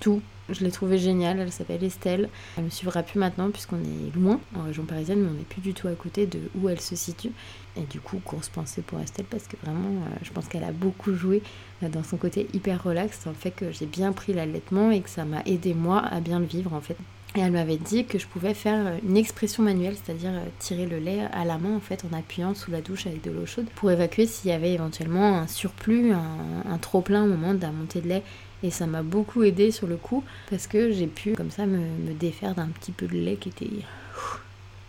tout. 0.00 0.20
Je 0.50 0.64
l'ai 0.64 0.70
trouvée 0.70 0.98
géniale, 0.98 1.38
elle 1.40 1.52
s'appelle 1.52 1.84
Estelle. 1.84 2.30
Elle 2.56 2.64
me 2.64 2.70
suivra 2.70 3.02
plus 3.02 3.18
maintenant 3.18 3.50
puisqu'on 3.50 3.76
est 3.76 4.16
loin 4.16 4.40
en 4.56 4.62
région 4.62 4.84
parisienne, 4.84 5.20
mais 5.20 5.28
on 5.28 5.34
n'est 5.34 5.44
plus 5.44 5.60
du 5.60 5.74
tout 5.74 5.88
à 5.88 5.92
côté 5.92 6.26
de 6.26 6.40
où 6.54 6.68
elle 6.68 6.80
se 6.80 6.96
situe. 6.96 7.32
Et 7.76 7.82
du 7.82 8.00
coup, 8.00 8.20
grosse 8.24 8.48
pensée 8.48 8.80
pour 8.80 8.98
Estelle 8.98 9.26
parce 9.28 9.46
que 9.46 9.56
vraiment, 9.62 9.88
euh, 9.88 10.16
je 10.22 10.30
pense 10.32 10.48
qu'elle 10.48 10.64
a 10.64 10.72
beaucoup 10.72 11.12
joué 11.12 11.42
euh, 11.82 11.88
dans 11.88 12.02
son 12.02 12.16
côté 12.16 12.48
hyper 12.54 12.82
relax, 12.82 13.26
le 13.26 13.34
fait 13.34 13.50
que 13.50 13.70
j'ai 13.72 13.86
bien 13.86 14.12
pris 14.12 14.32
l'allaitement 14.32 14.90
et 14.90 15.00
que 15.00 15.10
ça 15.10 15.24
m'a 15.24 15.42
aidé 15.44 15.74
moi 15.74 16.00
à 16.00 16.20
bien 16.20 16.40
le 16.40 16.46
vivre 16.46 16.72
en 16.72 16.80
fait. 16.80 16.96
Et 17.36 17.40
elle 17.40 17.52
m'avait 17.52 17.76
dit 17.76 18.06
que 18.06 18.18
je 18.18 18.26
pouvais 18.26 18.54
faire 18.54 18.86
euh, 18.86 18.98
une 19.06 19.18
expression 19.18 19.62
manuelle, 19.62 19.96
c'est-à-dire 20.02 20.32
tirer 20.58 20.86
le 20.86 20.98
lait 20.98 21.20
à 21.32 21.44
la 21.44 21.58
main 21.58 21.76
en 21.76 21.80
fait 21.80 22.06
en 22.10 22.16
appuyant 22.16 22.54
sous 22.54 22.70
la 22.70 22.80
douche 22.80 23.06
avec 23.06 23.22
de 23.22 23.30
l'eau 23.30 23.44
chaude 23.44 23.66
pour 23.74 23.90
évacuer 23.90 24.26
s'il 24.26 24.50
y 24.50 24.54
avait 24.54 24.72
éventuellement 24.72 25.36
un 25.36 25.46
surplus, 25.46 26.12
un, 26.12 26.72
un 26.72 26.78
trop 26.78 27.02
plein 27.02 27.24
au 27.24 27.28
moment 27.28 27.54
la 27.60 27.70
montée 27.70 28.00
de 28.00 28.08
lait 28.08 28.22
et 28.62 28.70
ça 28.70 28.86
m'a 28.86 29.02
beaucoup 29.02 29.42
aidé 29.42 29.70
sur 29.70 29.86
le 29.86 29.96
coup 29.96 30.24
parce 30.50 30.66
que 30.66 30.90
j'ai 30.92 31.06
pu 31.06 31.32
comme 31.32 31.50
ça 31.50 31.66
me, 31.66 32.12
défaire 32.14 32.54
d'un 32.54 32.68
petit 32.68 32.92
peu 32.92 33.06
de 33.06 33.16
lait 33.16 33.36
qui 33.36 33.50
était 33.50 33.70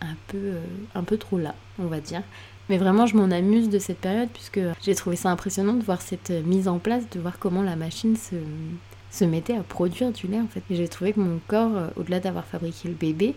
un 0.01 0.15
peu, 0.27 0.37
euh, 0.37 0.63
un 0.95 1.03
peu 1.03 1.17
trop 1.17 1.37
là, 1.37 1.55
on 1.77 1.85
va 1.85 1.99
dire. 1.99 2.23
Mais 2.69 2.77
vraiment, 2.77 3.07
je 3.07 3.17
m'en 3.17 3.31
amuse 3.31 3.69
de 3.69 3.79
cette 3.79 3.97
période 3.97 4.29
puisque 4.31 4.59
j'ai 4.81 4.95
trouvé 4.95 5.15
ça 5.15 5.29
impressionnant 5.29 5.73
de 5.73 5.83
voir 5.83 6.01
cette 6.01 6.29
mise 6.29 6.67
en 6.67 6.77
place, 6.77 7.03
de 7.09 7.19
voir 7.19 7.39
comment 7.39 7.63
la 7.63 7.75
machine 7.75 8.15
se, 8.15 9.25
mettait 9.25 9.55
à 9.55 9.63
produire 9.63 10.11
du 10.11 10.27
lait 10.27 10.39
en 10.39 10.47
fait. 10.47 10.61
Et 10.69 10.75
j'ai 10.75 10.87
trouvé 10.87 11.13
que 11.13 11.19
mon 11.19 11.39
corps, 11.47 11.75
euh, 11.75 11.87
au-delà 11.95 12.19
d'avoir 12.19 12.45
fabriqué 12.45 12.87
le 12.87 12.93
bébé, 12.93 13.35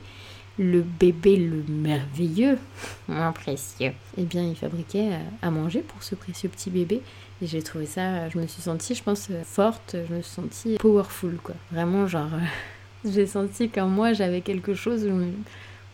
le 0.58 0.82
bébé 0.82 1.36
le 1.36 1.64
merveilleux, 1.66 2.58
mon 3.08 3.32
précieux, 3.32 3.92
eh 4.18 4.22
bien 4.22 4.42
il 4.42 4.54
fabriquait 4.54 5.12
euh, 5.12 5.18
à 5.40 5.50
manger 5.50 5.80
pour 5.80 6.02
ce 6.02 6.14
précieux 6.14 6.50
petit 6.50 6.70
bébé. 6.70 7.00
Et 7.42 7.46
j'ai 7.46 7.62
trouvé 7.62 7.86
ça, 7.86 8.28
je 8.28 8.38
me 8.38 8.46
suis 8.46 8.62
sentie, 8.62 8.94
je 8.94 9.02
pense, 9.02 9.28
forte, 9.44 9.96
je 10.08 10.14
me 10.14 10.22
suis 10.22 10.32
sentie 10.32 10.76
powerful, 10.78 11.38
quoi. 11.42 11.56
Vraiment, 11.72 12.06
genre, 12.06 12.30
j'ai 13.04 13.26
senti 13.26 13.68
qu'en 13.68 13.88
moi, 13.88 14.12
j'avais 14.12 14.42
quelque 14.42 14.74
chose 14.74 15.08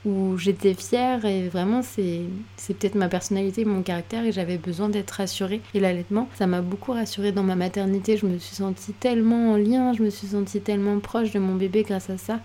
où, 0.04 0.36
j'étais 0.38 0.74
fière 0.74 1.24
et 1.24 1.48
vraiment, 1.48 1.82
c'est, 1.82 2.20
c'est 2.56 2.74
peut-être 2.74 2.94
ma 2.94 3.08
personnalité, 3.08 3.64
mon 3.64 3.82
caractère 3.82 4.24
et 4.24 4.32
j'avais 4.32 4.56
besoin 4.56 4.88
d'être 4.88 5.10
rassurée. 5.10 5.60
Et 5.74 5.80
l'allaitement, 5.80 6.28
ça 6.34 6.46
m'a 6.46 6.62
beaucoup 6.62 6.92
rassurée 6.92 7.32
dans 7.32 7.42
ma 7.42 7.56
maternité. 7.56 8.16
Je 8.16 8.26
me 8.26 8.38
suis 8.38 8.56
sentie 8.56 8.92
tellement 8.92 9.52
en 9.52 9.56
lien, 9.56 9.92
je 9.92 10.02
me 10.02 10.08
suis 10.10 10.28
sentie 10.28 10.60
tellement 10.60 10.98
proche 10.98 11.32
de 11.32 11.38
mon 11.38 11.56
bébé 11.56 11.82
grâce 11.82 12.08
à 12.08 12.16
ça. 12.16 12.40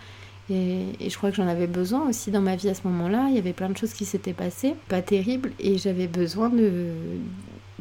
Et, 0.50 1.10
je 1.10 1.16
crois 1.18 1.30
que 1.30 1.38
j'en 1.38 1.48
avais 1.48 1.68
besoin 1.68 2.10
aussi 2.10 2.32
dans 2.32 2.42
ma 2.42 2.56
vie 2.56 2.70
à 2.70 2.74
ce 2.74 2.86
moment-là. 2.88 3.28
Il 3.30 3.36
y 3.36 3.40
avait 3.40 3.54
plein 3.54 3.70
de 3.70 3.78
choses 3.78 3.94
qui 3.94 4.06
s'étaient 4.06 4.34
passées, 4.34 4.76
pas 4.90 5.02
terribles, 5.02 5.52
et 5.60 5.78
j'avais 5.78 6.08
besoin 6.08 6.50
de, 6.50 6.92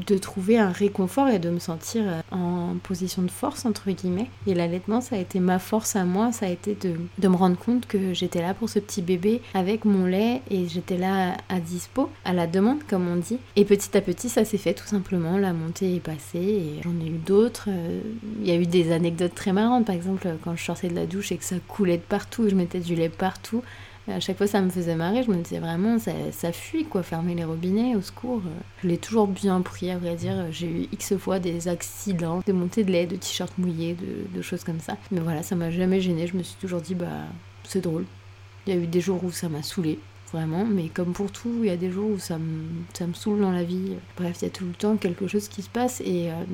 de 0.07 0.19
trouver 0.19 0.59
un 0.59 0.71
réconfort 0.71 1.29
et 1.29 1.39
de 1.39 1.51
me 1.51 1.59
sentir 1.59 2.03
euh, 2.07 2.21
en 2.31 2.77
position 2.83 3.23
de 3.23 3.31
force 3.31 3.65
entre 3.65 3.91
guillemets. 3.91 4.29
Et 4.47 4.55
l'allaitement 4.55 5.01
ça 5.01 5.17
a 5.17 5.19
été 5.19 5.41
ma 5.41 5.59
force 5.59 5.97
à 5.97 6.05
moi. 6.05 6.33
Ça 6.33 6.47
a 6.47 6.49
été 6.49 6.77
de, 6.81 7.29
me 7.29 7.37
rendre 7.37 7.57
compte 7.57 7.87
que 7.87 8.13
j'étais 8.13 8.41
là 8.41 8.55
pour 8.55 8.69
ce 8.69 8.79
petit 8.79 9.03
bébé 9.03 9.41
avec 9.55 9.85
mon 9.85 10.07
lait 10.07 10.43
et 10.51 10.69
j'étais 10.69 10.99
là 10.99 11.37
à 11.49 11.61
dispo 11.61 12.11
à 12.25 12.33
la 12.33 12.47
demande 12.47 12.83
comme 12.89 13.09
on 13.09 13.17
dit. 13.17 13.39
Et 13.57 13.65
petit 13.65 13.97
à 13.97 14.01
petit 14.01 14.29
ça 14.29 14.45
s'est 14.45 14.59
fait 14.59 14.75
tout 14.75 14.87
simplement. 14.87 15.39
La 15.39 15.53
montée 15.53 15.97
est 15.97 16.01
passée 16.01 16.39
et 16.39 16.81
j'en 16.83 16.99
ai 17.05 17.09
eu 17.09 17.19
d'autres 17.19 17.67
euh, 17.69 18.01
il 18.41 18.49
y 18.49 18.51
a 18.51 18.57
eu 18.57 18.67
des 18.67 18.93
anecdotes 18.93 19.35
très 19.35 19.53
marrantes. 19.53 19.87
Par 19.87 19.95
exemple 19.95 20.29
quand 20.45 20.57
je 20.57 20.65
sortais 20.65 20.89
de 20.89 20.95
la 20.95 21.07
douche 21.07 21.33
et 21.33 21.37
que 21.37 21.45
ça 21.45 21.57
coulait 21.69 21.97
de 21.97 22.03
partout 22.03 22.49
je 22.49 22.55
mettais 22.55 22.81
du 22.81 22.95
lait 22.95 23.09
partout 23.09 23.63
à 24.09 24.21
chaque 24.21 24.37
fois, 24.37 24.47
ça 24.47 24.61
me 24.61 24.71
faisait 24.71 24.97
marrer. 24.97 25.23
Je 25.23 25.31
me 25.31 25.37
disais 25.37 25.59
vraiment, 25.59 25.99
ça, 25.99 26.53
fuit, 26.53 26.85
quoi, 26.85 27.03
fermer 27.03 27.35
les 27.35 27.45
robinets, 27.45 27.95
au 27.95 28.03
secours. 28.03 28.43
Je 28.83 28.89
l'ai 28.89 28.99
toujours 28.99 29.29
bien 29.29 29.61
pris, 29.61 29.91
à 29.91 29.99
vrai 29.99 30.17
dire. 30.17 30.47
J'ai 30.51 30.67
eu 30.67 30.89
X 30.93 31.17
fois 31.17 31.39
des 31.39 31.69
accidents, 31.69 32.43
des 32.45 32.53
montées 32.53 32.85
de 32.85 32.91
lait, 32.91 33.07
de 33.07 33.17
t-shirts 33.17 33.57
mouillés, 33.59 33.95
de, 33.95 34.37
de, 34.37 34.43
choses 34.43 34.65
comme 34.65 34.81
ça. 34.81 34.97
Mais 35.11 35.21
voilà, 35.21 35.43
ça 35.43 35.55
m'a 35.55 35.71
jamais 35.71 36.01
gêné. 36.01 36.27
Je 36.27 36.37
me 36.37 36.43
suis 36.43 36.57
toujours 36.61 36.81
dit, 36.81 36.95
bah, 36.95 37.07
c'est 37.65 37.81
drôle. 37.81 38.05
Il 38.67 38.75
y 38.75 38.77
a 38.77 38.81
eu 38.81 38.87
des 38.87 39.01
jours 39.01 39.23
où 39.25 39.31
ça 39.31 39.49
m'a 39.49 39.63
saoulé 39.63 39.99
vraiment. 40.33 40.65
Mais 40.65 40.89
comme 40.89 41.13
pour 41.13 41.31
tout, 41.31 41.61
il 41.61 41.67
y 41.67 41.71
a 41.71 41.77
des 41.77 41.91
jours 41.91 42.11
où 42.11 42.19
ça 42.19 42.39
me, 42.39 42.65
ça 42.93 43.07
me 43.07 43.15
saoule 43.15 43.41
dans 43.41 43.53
la 43.53 43.65
vie. 43.65 43.93
Bref, 44.17 44.39
il 44.41 44.45
y 44.45 44.49
a 44.49 44.51
tout 44.51 44.65
le 44.65 44.73
temps 44.73 44.97
quelque 44.97 45.27
chose 45.27 45.49
qui 45.49 45.63
se 45.63 45.69
passe. 45.69 46.01
Et, 46.01 46.31
euh, 46.31 46.45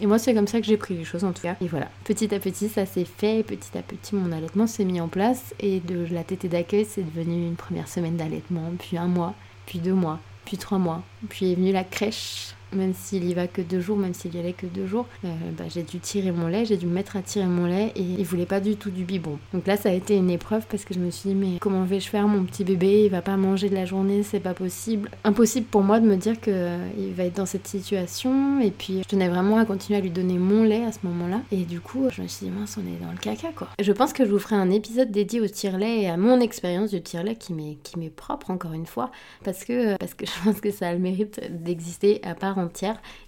et 0.00 0.06
moi, 0.06 0.18
c'est 0.18 0.34
comme 0.34 0.46
ça 0.46 0.60
que 0.60 0.66
j'ai 0.66 0.76
pris 0.76 0.94
les 0.94 1.04
choses 1.04 1.24
en 1.24 1.32
tout 1.32 1.42
cas. 1.42 1.56
Et 1.60 1.68
voilà, 1.68 1.88
petit 2.04 2.34
à 2.34 2.38
petit, 2.38 2.68
ça 2.68 2.86
s'est 2.86 3.04
fait. 3.04 3.42
Petit 3.42 3.76
à 3.76 3.82
petit, 3.82 4.14
mon 4.14 4.32
allaitement 4.32 4.66
s'est 4.66 4.84
mis 4.84 5.00
en 5.00 5.08
place. 5.08 5.54
Et 5.60 5.80
de 5.80 6.06
la 6.12 6.24
tétée 6.24 6.48
d'accueil, 6.48 6.86
c'est 6.88 7.02
devenu 7.02 7.46
une 7.46 7.56
première 7.56 7.88
semaine 7.88 8.16
d'allaitement, 8.16 8.72
puis 8.78 8.96
un 8.96 9.08
mois, 9.08 9.34
puis 9.66 9.78
deux 9.78 9.94
mois, 9.94 10.20
puis 10.44 10.56
trois 10.56 10.78
mois. 10.78 11.02
Puis 11.28 11.52
est 11.52 11.54
venue 11.54 11.72
la 11.72 11.84
crèche 11.84 12.54
même 12.74 12.94
s'il 12.94 13.24
y 13.24 13.34
va 13.34 13.46
que 13.46 13.62
deux 13.62 13.80
jours, 13.80 13.96
même 13.96 14.14
s'il 14.14 14.34
y 14.34 14.38
allait 14.38 14.52
que 14.52 14.66
deux 14.66 14.86
jours, 14.86 15.06
euh, 15.24 15.28
bah, 15.56 15.64
j'ai 15.68 15.82
dû 15.82 15.98
tirer 15.98 16.32
mon 16.32 16.46
lait, 16.46 16.64
j'ai 16.64 16.76
dû 16.76 16.86
me 16.86 16.92
mettre 16.92 17.16
à 17.16 17.22
tirer 17.22 17.46
mon 17.46 17.66
lait 17.66 17.92
et 17.96 18.02
il 18.02 18.24
voulait 18.24 18.46
pas 18.46 18.60
du 18.60 18.76
tout 18.76 18.90
du 18.90 19.04
biberon. 19.04 19.38
Donc 19.52 19.66
là, 19.66 19.76
ça 19.76 19.90
a 19.90 19.92
été 19.92 20.16
une 20.16 20.30
épreuve 20.30 20.66
parce 20.70 20.84
que 20.84 20.94
je 20.94 20.98
me 20.98 21.10
suis 21.10 21.30
dit, 21.30 21.34
mais 21.34 21.58
comment 21.60 21.84
vais-je 21.84 22.08
faire 22.08 22.28
Mon 22.28 22.44
petit 22.44 22.64
bébé, 22.64 23.04
il 23.04 23.10
va 23.10 23.22
pas 23.22 23.36
manger 23.36 23.68
de 23.68 23.74
la 23.74 23.84
journée, 23.84 24.22
c'est 24.22 24.40
pas 24.40 24.54
possible. 24.54 25.10
Impossible 25.24 25.66
pour 25.66 25.82
moi 25.82 26.00
de 26.00 26.06
me 26.06 26.16
dire 26.16 26.40
qu'il 26.40 26.52
euh, 26.54 27.12
va 27.16 27.24
être 27.24 27.36
dans 27.36 27.46
cette 27.46 27.66
situation. 27.66 28.60
Et 28.60 28.70
puis, 28.70 29.02
je 29.02 29.08
tenais 29.08 29.28
vraiment 29.28 29.58
à 29.58 29.64
continuer 29.64 29.98
à 29.98 30.02
lui 30.02 30.10
donner 30.10 30.38
mon 30.38 30.64
lait 30.64 30.84
à 30.84 30.92
ce 30.92 30.98
moment-là. 31.04 31.40
Et 31.52 31.64
du 31.64 31.80
coup, 31.80 32.08
je 32.10 32.22
me 32.22 32.28
suis 32.28 32.46
dit, 32.46 32.52
mince, 32.52 32.78
on 32.78 32.86
est 32.86 33.04
dans 33.04 33.12
le 33.12 33.18
caca 33.18 33.52
quoi. 33.54 33.68
Je 33.80 33.92
pense 33.92 34.12
que 34.12 34.24
je 34.24 34.30
vous 34.30 34.38
ferai 34.38 34.56
un 34.56 34.70
épisode 34.70 35.10
dédié 35.10 35.40
au 35.40 35.48
tire-lait 35.48 36.02
et 36.02 36.08
à 36.08 36.16
mon 36.16 36.40
expérience 36.40 36.90
du 36.90 37.02
tire-lait 37.02 37.36
qui 37.36 37.54
m'est 37.54 38.10
propre 38.10 38.50
encore 38.50 38.72
une 38.72 38.86
fois 38.86 39.10
parce 39.44 39.64
que, 39.64 39.96
parce 39.96 40.14
que 40.14 40.26
je 40.44 40.44
pense 40.44 40.60
que 40.60 40.70
ça 40.70 40.88
a 40.88 40.92
le 40.92 40.98
mérite 40.98 41.40
d'exister 41.50 42.20
à 42.22 42.34
part 42.34 42.63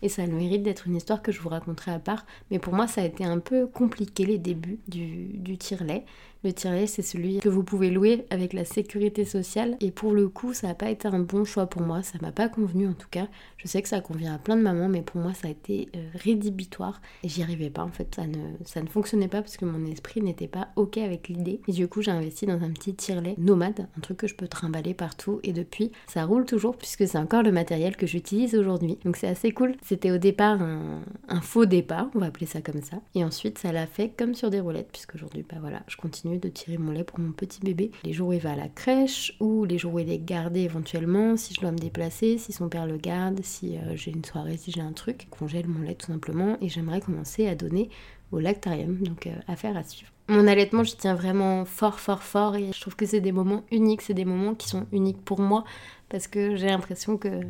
et 0.03 0.09
ça 0.09 0.23
a 0.23 0.27
le 0.27 0.33
mérite 0.33 0.63
d'être 0.63 0.87
une 0.87 0.97
histoire 0.97 1.23
que 1.23 1.33
je 1.33 1.41
vous 1.41 1.49
raconterai 1.49 1.93
à 1.93 1.99
part. 1.99 2.27
Mais 2.51 2.59
pour 2.59 2.73
moi, 2.73 2.87
ça 2.87 3.03
a 3.03 3.05
été 3.05 3.25
un 3.25 3.39
peu 3.39 3.67
compliqué 3.67 4.25
les 4.25 4.39
débuts 4.39 4.79
du, 4.89 5.29
du 5.39 5.59
tire-lait. 5.59 6.05
Le 6.47 6.53
tiret, 6.53 6.87
c'est 6.87 7.03
celui 7.03 7.41
que 7.41 7.49
vous 7.49 7.65
pouvez 7.65 7.91
louer 7.91 8.25
avec 8.31 8.53
la 8.53 8.65
sécurité 8.65 9.25
sociale. 9.25 9.77
Et 9.81 9.91
pour 9.91 10.13
le 10.13 10.29
coup, 10.29 10.55
ça 10.55 10.69
n'a 10.69 10.77
pas 10.77 10.91
été 10.91 11.09
un 11.09 11.19
bon 11.19 11.45
choix 11.45 11.67
pour 11.67 11.83
moi. 11.83 12.05
Ça 12.05 12.19
m'a 12.23 12.31
pas 12.31 12.49
convenu 12.49 12.87
en 12.87 12.93
tout 12.93 13.09
cas. 13.11 13.27
Je 13.57 13.67
sais 13.67 13.83
que 13.83 13.89
ça 13.89 14.01
convient 14.01 14.33
à 14.33 14.39
plein 14.39 14.57
de 14.57 14.63
mamans, 14.63 14.89
mais 14.89 15.03
pour 15.03 15.21
moi, 15.21 15.35
ça 15.35 15.49
a 15.49 15.51
été 15.51 15.89
euh, 15.97 16.09
rédhibitoire. 16.15 17.01
Et 17.25 17.29
j'y 17.29 17.43
arrivais 17.43 17.69
pas 17.69 17.83
en 17.83 17.91
fait. 17.91 18.15
Ça 18.15 18.81
ne, 18.81 18.87
fonctionnait 18.87 19.27
pas 19.27 19.43
parce 19.43 19.57
que 19.57 19.65
mon 19.65 19.87
esprit 19.87 20.23
n'était 20.23 20.47
pas 20.47 20.69
OK 20.77 20.99
avec 20.99 21.29
l'idée. 21.29 21.63
Et 21.67 21.73
du 21.73 21.89
coup, 21.89 22.01
j'ai 22.01 22.13
investi 22.13 22.47
dans 22.47 22.63
un 22.63 22.71
petit 22.71 22.95
tirelet 22.95 23.35
nomade, 23.39 23.89
un 23.99 24.01
truc 24.01 24.19
que 24.19 24.29
je 24.29 24.37
peux 24.37 24.47
trimballer 24.47 24.95
partout. 24.95 25.41
Et 25.43 25.53
depuis, 25.53 25.91
ça 26.07 26.27
roule 26.27 26.45
toujours 26.45 26.77
puisque 26.77 27.09
c'est 27.09 27.19
encore 27.19 27.43
le 27.43 27.51
matériel 27.51 27.97
que 27.97 28.07
j'utilise 28.07 28.55
aujourd'hui. 28.55 28.99
Donc 29.05 29.17
c'est 29.17 29.27
assez 29.27 29.51
cool. 29.51 29.75
C'était 29.83 30.13
au 30.13 30.19
départ 30.19 30.63
un, 30.63 31.03
un 31.27 31.41
faux 31.41 31.67
départ, 31.67 32.09
on 32.15 32.21
va 32.21 32.27
appeler 32.27 32.47
ça 32.47 32.61
comme 32.61 32.83
ça. 32.83 32.99
Et 33.17 33.25
ensuite, 33.25 33.59
ça 33.59 33.73
l'a 33.73 33.89
fait 33.89 34.13
comme 34.17 34.37
sur 34.37 34.51
des 34.51 34.61
roulettes, 34.61 34.91
puisque 34.93 35.17
aujourd'hui, 35.17 35.45
bah 35.51 35.57
voilà, 35.61 35.83
je 35.89 35.97
continue 35.97 36.36
de 36.39 36.49
tirer 36.49 36.79
mon 36.79 36.93
lait 36.93 37.05
pour 37.05 37.19
mon 37.19 37.33
petit 37.33 37.61
bébé. 37.61 37.91
Les 38.05 38.13
jours 38.13 38.29
où 38.29 38.33
il 38.33 38.41
va 38.41 38.53
à 38.53 38.57
la 38.57 38.69
crèche 38.69 39.35
ou 39.41 39.65
les 39.65 39.79
jours 39.79 39.95
où 39.95 39.99
il 39.99 40.11
est 40.11 40.19
gardé 40.19 40.61
éventuellement, 40.61 41.37
si 41.37 41.55
je 41.55 41.61
dois 41.61 41.73
me 41.73 41.79
déplacer, 41.79 42.39
si 42.39 42.53
son 42.53 42.69
père 42.69 42.87
le 42.87 42.97
garde, 42.97 43.41
si 43.43 43.77
euh, 43.77 43.97
j'ai 43.97 44.11
une 44.11 44.25
soirée, 44.25 44.57
si 44.57 44.73
j'ai 44.73 44.81
un 44.81 44.93
truc, 44.93 45.27
congèle 45.31 45.69
mon 45.69 45.83
lait 45.83 45.95
tout 45.95 46.07
simplement 46.07 46.57
et 46.61 46.69
j'aimerais 46.69 47.01
commencer 47.01 47.47
à 47.47 47.55
donner 47.55 47.91
au 48.33 48.39
lactarium, 48.39 48.97
donc 48.99 49.27
euh, 49.27 49.35
affaire 49.47 49.77
à 49.77 49.85
suivre. 49.85 50.11
Mon 50.29 50.49
allaitement, 50.49 50.83
je 50.83 50.97
tiens 50.97 51.15
vraiment 51.15 51.65
fort, 51.65 52.01
fort, 52.01 52.23
fort 52.23 52.57
et 52.57 52.73
je 52.73 52.81
trouve 52.81 52.97
que 52.97 53.07
c'est 53.07 53.21
des 53.21 53.33
moments 53.33 53.65
uniques, 53.71 54.03
c'est 54.03 54.15
des 54.15 54.25
moments 54.25 54.55
qui 54.55 54.69
sont 54.69 54.87
uniques 54.93 55.25
pour 55.25 55.41
moi 55.41 55.65
parce 56.09 56.27
que 56.27 56.57
j'ai 56.57 56.67
l'impression 56.67 57.17
que 57.17 57.43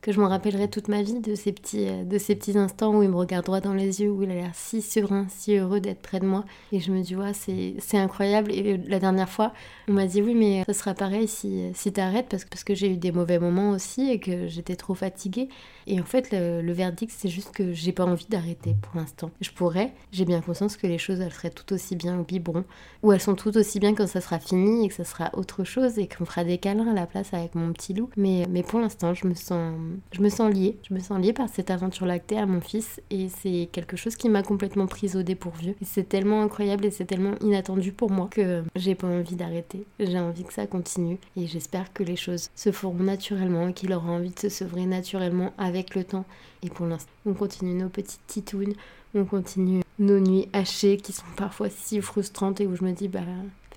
que 0.00 0.12
je 0.12 0.20
m'en 0.20 0.28
rappellerai 0.28 0.68
toute 0.68 0.88
ma 0.88 1.02
vie 1.02 1.20
de 1.20 1.34
ces, 1.34 1.52
petits, 1.52 1.86
euh, 1.86 2.04
de 2.04 2.18
ces 2.18 2.34
petits 2.34 2.56
instants 2.56 2.94
où 2.94 3.02
il 3.02 3.08
me 3.08 3.16
regarde 3.16 3.44
droit 3.44 3.60
dans 3.60 3.74
les 3.74 4.00
yeux, 4.00 4.10
où 4.10 4.22
il 4.22 4.30
a 4.30 4.34
l'air 4.34 4.54
si 4.54 4.80
serein, 4.80 5.26
si 5.28 5.56
heureux 5.56 5.80
d'être 5.80 6.00
près 6.00 6.20
de 6.20 6.26
moi. 6.26 6.44
Et 6.72 6.80
je 6.80 6.90
me 6.90 7.02
dis, 7.02 7.16
ouais, 7.16 7.32
c'est 7.34 7.98
incroyable. 7.98 8.50
Et 8.52 8.78
la 8.78 8.98
dernière 8.98 9.28
fois, 9.28 9.52
on 9.88 9.92
m'a 9.92 10.06
dit, 10.06 10.22
oui, 10.22 10.34
mais 10.34 10.64
ça 10.64 10.72
sera 10.72 10.94
pareil 10.94 11.28
si, 11.28 11.70
si 11.74 11.92
t'arrêtes, 11.92 12.28
parce, 12.28 12.44
parce 12.44 12.64
que 12.64 12.74
j'ai 12.74 12.90
eu 12.90 12.96
des 12.96 13.12
mauvais 13.12 13.38
moments 13.38 13.70
aussi 13.70 14.10
et 14.10 14.18
que 14.18 14.48
j'étais 14.48 14.76
trop 14.76 14.94
fatiguée. 14.94 15.48
Et 15.86 16.00
en 16.00 16.04
fait, 16.04 16.30
le, 16.30 16.72
verdict, 16.72 17.12
c'est 17.16 17.28
juste 17.28 17.50
que 17.52 17.72
j'ai 17.72 17.92
pas 17.92 18.04
envie 18.04 18.26
d'arrêter 18.28 18.76
pour 18.80 19.00
l'instant. 19.00 19.30
Je 19.40 19.50
pourrais, 19.50 19.92
j'ai 20.12 20.24
bien 20.24 20.40
conscience 20.40 20.76
que 20.76 20.86
les 20.86 20.98
choses, 20.98 21.20
elles 21.20 21.32
seraient 21.32 21.50
tout 21.50 21.72
aussi 21.74 21.96
bien 21.96 22.18
au 22.20 22.22
biberon, 22.22 22.64
ou 23.02 23.12
elles 23.12 23.20
sont 23.20 23.34
tout 23.34 23.56
aussi 23.56 23.80
bien 23.80 23.94
quand 23.94 24.06
ça 24.06 24.20
sera 24.20 24.38
fini 24.38 24.84
et 24.84 24.88
que 24.88 24.94
ça 24.94 25.04
sera 25.04 25.30
autre 25.32 25.64
chose 25.64 25.98
et 25.98 26.06
qu'on 26.06 26.24
fera 26.24 26.44
des 26.44 26.58
câlins 26.58 26.88
à 26.88 26.94
la 26.94 27.06
place 27.06 27.34
avec 27.34 27.54
mon 27.54 27.72
petit 27.72 27.92
loup. 27.92 28.08
Mais, 28.16 28.46
mais 28.48 28.62
pour 28.62 28.78
l'instant, 28.78 29.14
je 29.14 29.26
me 29.26 29.34
sens, 29.34 29.74
je 30.12 30.20
me 30.20 30.28
sens 30.28 30.52
liée. 30.52 30.76
Je 30.88 30.94
me 30.94 31.00
sens 31.00 31.20
liée 31.20 31.32
par 31.32 31.48
cette 31.48 31.70
aventure 31.70 32.06
lactée 32.06 32.38
à 32.38 32.46
mon 32.46 32.60
fils 32.60 33.00
et 33.10 33.28
c'est 33.28 33.68
quelque 33.72 33.96
chose 33.96 34.16
qui 34.16 34.28
m'a 34.28 34.42
complètement 34.42 34.86
prise 34.86 35.16
au 35.16 35.22
dépourvu. 35.22 35.74
C'est 35.82 36.08
tellement 36.08 36.42
incroyable 36.42 36.84
et 36.86 36.90
c'est 36.90 37.04
tellement 37.04 37.34
inattendu 37.40 37.92
pour 37.92 38.10
moi 38.10 38.28
que 38.30 38.62
j'ai 38.76 38.94
pas 38.94 39.06
envie 39.06 39.36
d'arrêter. 39.36 39.84
J'ai 39.98 40.18
envie 40.18 40.44
que 40.44 40.52
ça 40.52 40.66
continue 40.66 41.18
et 41.36 41.46
j'espère 41.46 41.92
que 41.92 42.02
les 42.02 42.16
choses 42.16 42.50
se 42.54 42.72
feront 42.72 42.94
naturellement 42.94 43.68
et 43.68 43.72
qu'il 43.72 43.92
aura 43.92 44.10
envie 44.10 44.30
de 44.30 44.38
se 44.38 44.48
sevrer 44.48 44.86
naturellement 44.86 45.52
avec 45.58 45.94
le 45.94 46.04
temps. 46.04 46.24
Et 46.62 46.68
pour 46.68 46.86
l'instant, 46.86 47.10
on 47.26 47.34
continue 47.34 47.74
nos 47.74 47.88
petites 47.88 48.26
titounes, 48.26 48.74
on 49.14 49.24
continue 49.24 49.82
nos 49.98 50.18
nuits 50.18 50.48
hachées 50.52 50.96
qui 50.96 51.12
sont 51.12 51.24
parfois 51.36 51.68
si 51.70 52.00
frustrantes 52.00 52.60
et 52.60 52.66
où 52.66 52.76
je 52.76 52.84
me 52.84 52.92
dis, 52.92 53.08
bah 53.08 53.20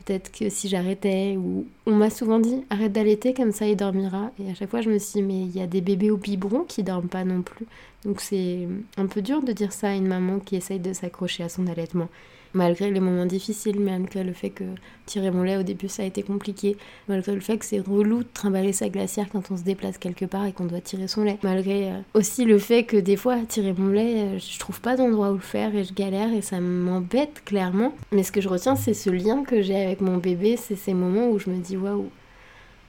peut-être 0.06 0.32
que 0.32 0.50
si 0.50 0.70
j'arrêtais, 0.70 1.36
ou 1.38 1.66
on 1.86 1.96
m'a 1.96 2.10
souvent 2.10 2.40
dit 2.40 2.64
arrête 2.70 2.92
d'allaiter, 2.92 3.34
comme 3.34 3.52
ça 3.52 3.68
il 3.68 3.76
dormira. 3.76 4.32
Et 4.40 4.50
à 4.50 4.54
chaque 4.54 4.70
fois 4.70 4.82
je 4.82 4.90
me 4.90 4.98
suis 5.00 5.22
dit, 5.22 5.24
mais 5.24 5.42
il 5.42 5.56
y 5.56 5.62
a 5.62 5.68
des 5.68 5.82
bébés 5.82 6.12
au 6.12 6.18
biberon 6.18 6.64
qui 6.64 6.84
dorment 6.84 7.10
pas 7.10 7.24
non 7.24 7.42
plus. 7.42 7.66
Donc 8.06 8.22
c'est 8.22 8.68
un 8.98 9.08
peu 9.08 9.22
dur 9.22 9.42
de 9.42 9.52
dire 9.52 9.72
ça 9.72 9.90
à 9.90 9.96
une 9.96 10.08
maman 10.08 10.40
qui 10.40 10.56
essaye 10.56 10.80
de 10.80 10.94
s'accrocher 10.94 11.44
à 11.44 11.50
son 11.50 11.68
allaitement 11.68 12.10
malgré 12.54 12.92
les 12.92 13.00
moments 13.00 13.26
difficiles, 13.26 13.80
malgré 13.80 14.24
le 14.24 14.34
fait 14.34 14.50
que 14.50 14.64
tirer 15.06 15.32
mon 15.32 15.44
lait 15.44 15.58
au 15.58 15.64
début 15.64 15.88
ça 15.88 16.04
a 16.04 16.06
été 16.06 16.24
compliqué, 16.24 16.78
malgré 17.08 17.34
le 17.34 17.42
fait 17.42 17.58
que 17.58 17.66
c'est 17.66 17.80
relou 17.80 18.20
de 18.20 18.28
trimballer 18.34 18.74
sa 18.74 18.90
glacière 18.90 19.28
quand 19.32 19.52
on 19.52 19.58
se 19.58 19.64
déplace 19.64 19.98
quelque 19.98 20.26
part 20.26 20.46
et 20.46 20.54
qu'on 20.54 20.66
doit 20.66 20.82
tirer 20.82 21.08
son 21.08 21.24
lait, 21.24 21.38
malgré 21.44 21.92
euh, 21.92 22.00
aussi 22.14 22.46
le 22.46 22.60
fait 22.60 22.84
que 22.84 22.98
des 22.98 23.18
fois 23.18 23.38
tirer 23.48 23.74
mon 23.74 23.90
lait, 23.90 24.22
euh, 24.22 24.40
je 24.40 24.60
trouve 24.60 24.82
pas 24.82 24.96
d'endroit 24.96 25.32
où 25.32 25.36
le 25.36 25.40
faire 25.40 25.76
et 25.76 25.84
je 25.84 25.94
galère 25.94 26.32
et 26.34 26.42
ça 26.42 26.60
m'embête 26.60 27.44
clairement. 27.46 27.94
Mais 28.12 28.24
ce 28.24 28.32
que 28.32 28.42
je 28.42 28.50
retiens 28.50 28.76
c'est 28.76 28.94
ce 28.94 29.10
lien 29.10 29.44
que 29.44 29.62
j'ai 29.62 29.84
avec 29.84 30.02
mon 30.02 30.18
bébé, 30.18 30.58
c'est 30.58 30.76
ces 30.76 30.94
moments 30.94 31.30
où 31.30 31.40
je 31.40 31.50
me 31.50 31.60
dis 31.60 31.78
waouh, 31.78 32.10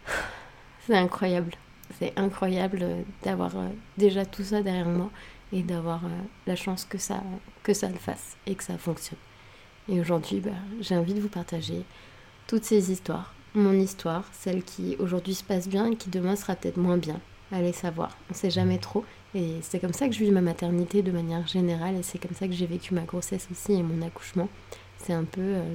c'est 0.86 0.96
incroyable. 0.96 1.52
C'est 1.98 2.12
incroyable 2.18 2.80
euh, 2.82 3.02
d'avoir 3.22 3.52
déjà 3.96 4.24
tout 4.24 4.42
ça 4.42 4.62
derrière 4.62 4.88
moi 4.88 5.10
et 5.52 5.62
d'avoir 5.62 6.00
la 6.46 6.56
chance 6.56 6.84
que 6.84 6.98
ça, 6.98 7.22
que 7.62 7.72
ça 7.72 7.88
le 7.88 7.94
fasse 7.94 8.36
et 8.46 8.54
que 8.54 8.64
ça 8.64 8.76
fonctionne. 8.76 9.18
Et 9.88 10.00
aujourd'hui, 10.00 10.40
bah, 10.40 10.50
j'ai 10.80 10.96
envie 10.96 11.14
de 11.14 11.20
vous 11.20 11.28
partager 11.28 11.82
toutes 12.46 12.64
ces 12.64 12.90
histoires. 12.90 13.34
Mon 13.54 13.72
histoire, 13.72 14.24
celle 14.32 14.62
qui 14.62 14.96
aujourd'hui 14.98 15.34
se 15.34 15.44
passe 15.44 15.68
bien 15.68 15.90
et 15.90 15.96
qui 15.96 16.10
demain 16.10 16.36
sera 16.36 16.56
peut-être 16.56 16.76
moins 16.76 16.96
bien. 16.96 17.20
Allez 17.52 17.72
savoir, 17.72 18.16
on 18.30 18.34
sait 18.34 18.50
jamais 18.50 18.78
trop. 18.78 19.04
Et 19.34 19.58
c'est 19.62 19.78
comme 19.78 19.92
ça 19.92 20.08
que 20.08 20.14
je 20.14 20.24
vis 20.24 20.30
ma 20.30 20.40
maternité 20.40 21.02
de 21.02 21.12
manière 21.12 21.46
générale 21.46 21.96
et 21.96 22.02
c'est 22.02 22.18
comme 22.18 22.34
ça 22.34 22.48
que 22.48 22.54
j'ai 22.54 22.66
vécu 22.66 22.94
ma 22.94 23.02
grossesse 23.02 23.46
aussi 23.50 23.72
et 23.74 23.82
mon 23.82 24.04
accouchement. 24.04 24.48
C'est 24.98 25.12
un 25.12 25.24
peu... 25.24 25.40
Euh, 25.40 25.74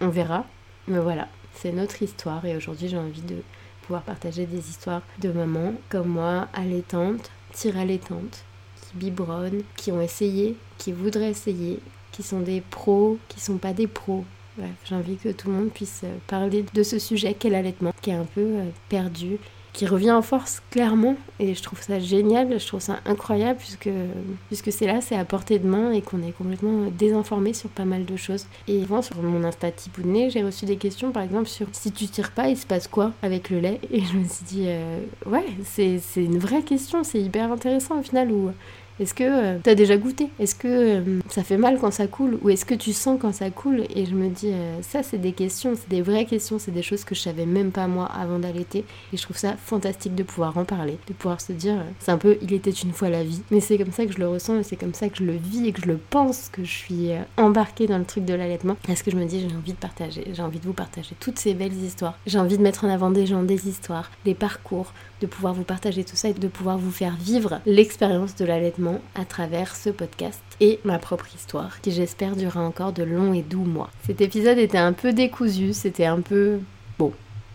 on 0.00 0.08
verra. 0.08 0.44
Mais 0.86 0.98
voilà, 0.98 1.28
c'est 1.54 1.72
notre 1.72 2.02
histoire 2.02 2.44
et 2.44 2.56
aujourd'hui 2.56 2.88
j'ai 2.88 2.98
envie 2.98 3.22
de 3.22 3.36
pouvoir 3.82 4.02
partager 4.02 4.46
des 4.46 4.68
histoires 4.68 5.02
de 5.20 5.30
mamans 5.30 5.74
comme 5.88 6.08
moi, 6.08 6.48
allaitantes, 6.52 7.30
tire 7.52 7.78
allaitantes, 7.78 8.44
qui 8.76 8.96
biberonnent, 8.96 9.62
qui 9.76 9.92
ont 9.92 10.00
essayé, 10.00 10.56
qui 10.78 10.92
voudraient 10.92 11.30
essayer, 11.30 11.80
qui 12.18 12.24
sont 12.24 12.40
des 12.40 12.60
pros, 12.60 13.16
qui 13.28 13.38
sont 13.38 13.58
pas 13.58 13.72
des 13.72 13.86
pros. 13.86 14.24
Bref, 14.56 14.70
j'ai 14.84 15.14
que 15.14 15.28
tout 15.28 15.46
le 15.46 15.54
monde 15.54 15.70
puisse 15.70 16.00
euh, 16.02 16.16
parler 16.26 16.64
de 16.74 16.82
ce 16.82 16.98
sujet 16.98 17.32
qu'est 17.32 17.48
l'allaitement, 17.48 17.92
qui 18.02 18.10
est 18.10 18.14
un 18.14 18.24
peu 18.24 18.40
euh, 18.40 18.64
perdu 18.88 19.38
qui 19.72 19.86
revient 19.86 20.10
en 20.10 20.22
force 20.22 20.60
clairement 20.70 21.14
et 21.38 21.54
je 21.54 21.62
trouve 21.62 21.80
ça 21.80 22.00
génial, 22.00 22.58
je 22.58 22.66
trouve 22.66 22.80
ça 22.80 22.98
incroyable 23.06 23.60
puisque, 23.60 23.90
puisque 24.48 24.72
c'est 24.72 24.86
là, 24.86 25.00
c'est 25.00 25.14
à 25.14 25.24
portée 25.24 25.60
de 25.60 25.68
main 25.68 25.92
et 25.92 26.02
qu'on 26.02 26.20
est 26.26 26.32
complètement 26.32 26.90
désinformé 26.90 27.52
sur 27.52 27.68
pas 27.68 27.84
mal 27.84 28.04
de 28.04 28.16
choses. 28.16 28.46
Et 28.66 28.82
avant 28.82 29.02
sur 29.02 29.22
mon 29.22 29.44
Insta 29.44 29.70
Tipounet, 29.70 30.30
j'ai 30.30 30.42
reçu 30.42 30.64
des 30.64 30.78
questions 30.78 31.12
par 31.12 31.22
exemple 31.22 31.46
sur 31.46 31.68
si 31.70 31.92
tu 31.92 32.08
tires 32.08 32.32
pas, 32.32 32.48
il 32.48 32.56
se 32.56 32.66
passe 32.66 32.88
quoi 32.88 33.12
avec 33.22 33.50
le 33.50 33.60
lait? 33.60 33.80
Et 33.92 34.00
je 34.00 34.16
me 34.16 34.24
suis 34.24 34.44
dit, 34.46 34.64
euh, 34.66 34.98
ouais, 35.26 35.46
c'est 35.62 36.00
une 36.16 36.38
vraie 36.38 36.62
question, 36.62 37.04
c'est 37.04 37.20
hyper 37.20 37.52
intéressant 37.52 38.00
au 38.00 38.02
final 38.02 38.32
où 38.32 38.50
est-ce 39.00 39.14
que 39.14 39.24
euh, 39.24 39.58
tu 39.62 39.70
as 39.70 39.74
déjà 39.74 39.96
goûté? 39.96 40.28
Est-ce 40.38 40.54
que 40.54 40.68
euh, 40.68 41.20
ça 41.28 41.44
fait 41.44 41.56
mal 41.56 41.78
quand 41.80 41.90
ça 41.90 42.06
coule? 42.06 42.38
Ou 42.42 42.50
est-ce 42.50 42.64
que 42.64 42.74
tu 42.74 42.92
sens 42.92 43.18
quand 43.20 43.32
ça 43.32 43.50
coule? 43.50 43.84
Et 43.94 44.06
je 44.06 44.14
me 44.14 44.28
dis, 44.28 44.50
euh, 44.52 44.82
ça, 44.82 45.02
c'est 45.02 45.18
des 45.18 45.32
questions, 45.32 45.74
c'est 45.76 45.88
des 45.88 46.02
vraies 46.02 46.24
questions, 46.24 46.58
c'est 46.58 46.70
des 46.70 46.82
choses 46.82 47.04
que 47.04 47.14
je 47.14 47.20
savais 47.20 47.46
même 47.46 47.70
pas 47.70 47.86
moi 47.86 48.06
avant 48.06 48.38
d'allaiter. 48.38 48.84
Et 49.12 49.16
je 49.16 49.22
trouve 49.22 49.36
ça 49.36 49.56
fantastique 49.56 50.14
de 50.14 50.22
pouvoir 50.22 50.56
en 50.58 50.64
parler, 50.64 50.98
de 51.06 51.12
pouvoir 51.12 51.40
se 51.40 51.52
dire, 51.52 51.76
c'est 52.00 52.10
un 52.10 52.18
peu, 52.18 52.38
il 52.42 52.52
était 52.52 52.70
une 52.70 52.92
fois 52.92 53.08
la 53.08 53.22
vie. 53.22 53.42
Mais 53.50 53.60
c'est 53.60 53.78
comme 53.78 53.92
ça 53.92 54.04
que 54.06 54.12
je 54.12 54.18
le 54.18 54.28
ressens 54.28 54.58
et 54.58 54.62
c'est 54.62 54.76
comme 54.76 54.94
ça 54.94 55.08
que 55.08 55.18
je 55.18 55.24
le 55.24 55.36
vis 55.36 55.66
et 55.66 55.72
que 55.72 55.82
je 55.82 55.86
le 55.86 55.98
pense, 55.98 56.48
que 56.50 56.64
je 56.64 56.72
suis 56.72 57.10
embarquée 57.36 57.86
dans 57.86 57.98
le 57.98 58.04
truc 58.04 58.24
de 58.24 58.34
l'allaitement. 58.34 58.76
Est-ce 58.88 59.04
que 59.04 59.10
je 59.10 59.16
me 59.16 59.24
dis, 59.24 59.40
j'ai 59.48 59.56
envie 59.56 59.72
de 59.72 59.78
partager, 59.78 60.24
j'ai 60.32 60.42
envie 60.42 60.58
de 60.58 60.64
vous 60.64 60.72
partager 60.72 61.14
toutes 61.20 61.38
ces 61.38 61.54
belles 61.54 61.72
histoires. 61.72 62.18
J'ai 62.26 62.38
envie 62.38 62.58
de 62.58 62.62
mettre 62.62 62.84
en 62.84 62.88
avant 62.88 63.10
des 63.10 63.26
gens, 63.26 63.42
des 63.42 63.68
histoires, 63.68 64.10
des 64.24 64.34
parcours, 64.34 64.92
de 65.20 65.26
pouvoir 65.26 65.54
vous 65.54 65.64
partager 65.64 66.04
tout 66.04 66.16
ça 66.16 66.28
et 66.28 66.34
de 66.34 66.48
pouvoir 66.48 66.78
vous 66.78 66.90
faire 66.90 67.16
vivre 67.16 67.60
l'expérience 67.66 68.36
de 68.36 68.44
l'allaitement 68.44 69.00
à 69.14 69.24
travers 69.24 69.76
ce 69.76 69.90
podcast 69.90 70.40
et 70.60 70.80
ma 70.84 70.98
propre 70.98 71.26
histoire 71.34 71.80
qui 71.80 71.90
j'espère 71.90 72.36
durera 72.36 72.60
encore 72.62 72.92
de 72.92 73.02
longs 73.02 73.32
et 73.32 73.42
doux 73.42 73.64
mois. 73.64 73.90
Cet 74.06 74.20
épisode 74.20 74.58
était 74.58 74.78
un 74.78 74.92
peu 74.92 75.12
décousu, 75.12 75.72
c'était 75.72 76.06
un 76.06 76.20
peu 76.20 76.60
bon, 76.98 77.12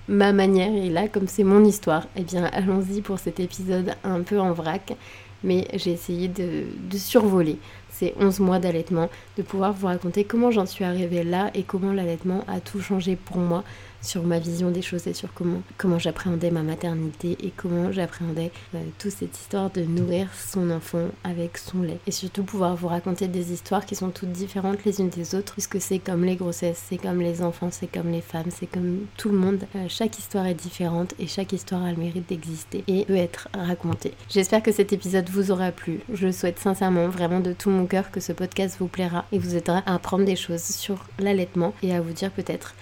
ma 0.08 0.34
manière 0.34 0.74
et 0.74 0.90
là 0.90 1.08
comme 1.08 1.28
c'est 1.28 1.44
mon 1.44 1.64
histoire, 1.64 2.08
eh 2.16 2.24
bien 2.24 2.46
allons-y 2.46 3.02
pour 3.02 3.20
cet 3.20 3.40
épisode 3.40 3.96
un 4.04 4.22
peu 4.22 4.40
en 4.40 4.54
vrac 4.54 4.96
mais 5.44 5.68
j'ai 5.74 5.92
essayé 5.92 6.28
de, 6.28 6.66
survoler 6.98 7.58
ces 7.94 8.14
11 8.20 8.40
mois 8.40 8.60
d'allaitement, 8.60 9.10
de 9.38 9.44
pouvoir 9.44 9.74
vous 9.74 9.88
raconter 9.88 10.24
comment 10.24 10.52
j'en 10.52 10.66
suis 10.66 10.84
arrivée 10.84 11.24
là 11.24 11.52
et 11.54 11.64
comment 11.64 11.94
l'allaitement 11.94 12.44
a 12.48 12.60
tout 12.60 12.82
changé 12.82 13.16
pour 13.16 13.38
moi 13.38 13.64
sur 14.04 14.24
ma 14.24 14.38
vision 14.38 14.70
des 14.70 14.82
choses 14.82 15.08
et 15.08 15.14
sur 15.14 15.34
comment, 15.34 15.62
comment 15.78 15.98
j'appréhendais 15.98 16.52
ma 16.52 16.62
maternité 16.62 17.38
et 17.42 17.52
comment 17.56 17.92
j'appréhendais 17.92 18.52
euh, 18.76 18.80
toute 19.00 19.12
cette 19.12 19.38
histoire 19.38 19.70
de 19.72 19.82
nourrir 19.82 20.28
son 20.34 20.70
enfant 20.70 21.08
avec 21.24 21.58
son 21.58 21.82
lait. 21.82 22.00
Et 22.06 22.12
surtout 22.12 22.44
pouvoir 22.44 22.76
vous 22.76 22.90
raconter 22.90 23.28
des 23.28 23.54
histoires 23.54 23.86
qui 23.86 23.96
sont 23.96 24.10
toutes 24.10 24.32
différentes 24.32 24.84
les 24.84 25.00
unes 25.00 25.10
des 25.10 25.36
autres, 25.36 25.54
puisque 25.54 25.80
c'est 25.80 26.00
comme 26.00 26.26
les 26.26 26.36
grossesses, 26.36 26.84
c'est 26.90 26.98
comme 26.98 27.22
les 27.22 27.42
enfants, 27.42 27.70
c'est 27.72 27.88
comme 27.88 28.12
les 28.12 28.22
femmes, 28.22 28.50
c'est 28.50 28.68
comme 28.68 29.06
tout 29.18 29.30
le 29.30 29.38
monde. 29.38 29.64
Euh, 29.76 29.86
chaque 29.88 30.20
histoire 30.20 30.46
est 30.46 30.54
différente 30.54 31.14
et 31.18 31.28
chaque 31.28 31.54
histoire 31.54 31.84
a 31.84 31.92
le 31.92 31.98
mérite 31.98 32.28
d'exister 32.28 32.84
et 32.88 33.06
peut 33.06 33.16
être 33.16 33.48
racontée. 33.54 34.14
J'espère 34.30 34.62
que 34.62 34.72
cet 34.72 34.92
épisode 34.92 35.30
vous 35.30 35.52
aura 35.52 35.72
plu. 35.72 36.02
Je 36.12 36.32
souhaite 36.32 36.60
sincèrement, 36.60 37.08
vraiment 37.08 37.40
de 37.40 37.54
tout 37.54 37.70
mon 37.70 37.83
cœur, 37.86 38.12
que 38.12 38.20
ce 38.20 38.32
podcast 38.32 38.78
vous 38.80 38.88
plaira 38.88 39.26
et 39.32 39.40
vous 39.40 39.56
aidera 39.56 39.84
à 39.86 39.96
apprendre 39.96 40.26
des 40.26 40.36
choses 40.36 40.64
sur 40.64 41.06
l'allaitement 41.20 41.74
et 41.84 41.94
à 41.94 42.02
vous 42.02 42.14
dire 42.14 42.32
peut-être 42.32 42.76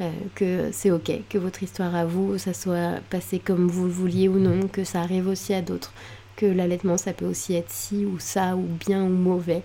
euh, 0.00 0.10
que 0.34 0.70
c'est 0.72 0.90
ok, 0.90 1.10
que 1.28 1.38
votre 1.38 1.62
histoire 1.62 1.94
à 1.94 2.04
vous, 2.04 2.36
ça 2.38 2.52
soit 2.52 3.00
passé 3.08 3.38
comme 3.38 3.68
vous 3.68 3.84
le 3.86 3.90
vouliez 3.90 4.28
ou 4.28 4.38
non, 4.38 4.68
que 4.68 4.84
ça 4.84 5.00
arrive 5.00 5.26
aussi 5.26 5.54
à 5.54 5.62
d'autres, 5.62 5.92
que 6.36 6.46
l'allaitement 6.46 6.98
ça 6.98 7.12
peut 7.12 7.24
aussi 7.24 7.54
être 7.54 7.70
ci 7.70 8.04
ou 8.04 8.18
ça, 8.18 8.56
ou 8.56 8.66
bien 8.86 9.02
ou 9.02 9.08
mauvais. 9.08 9.62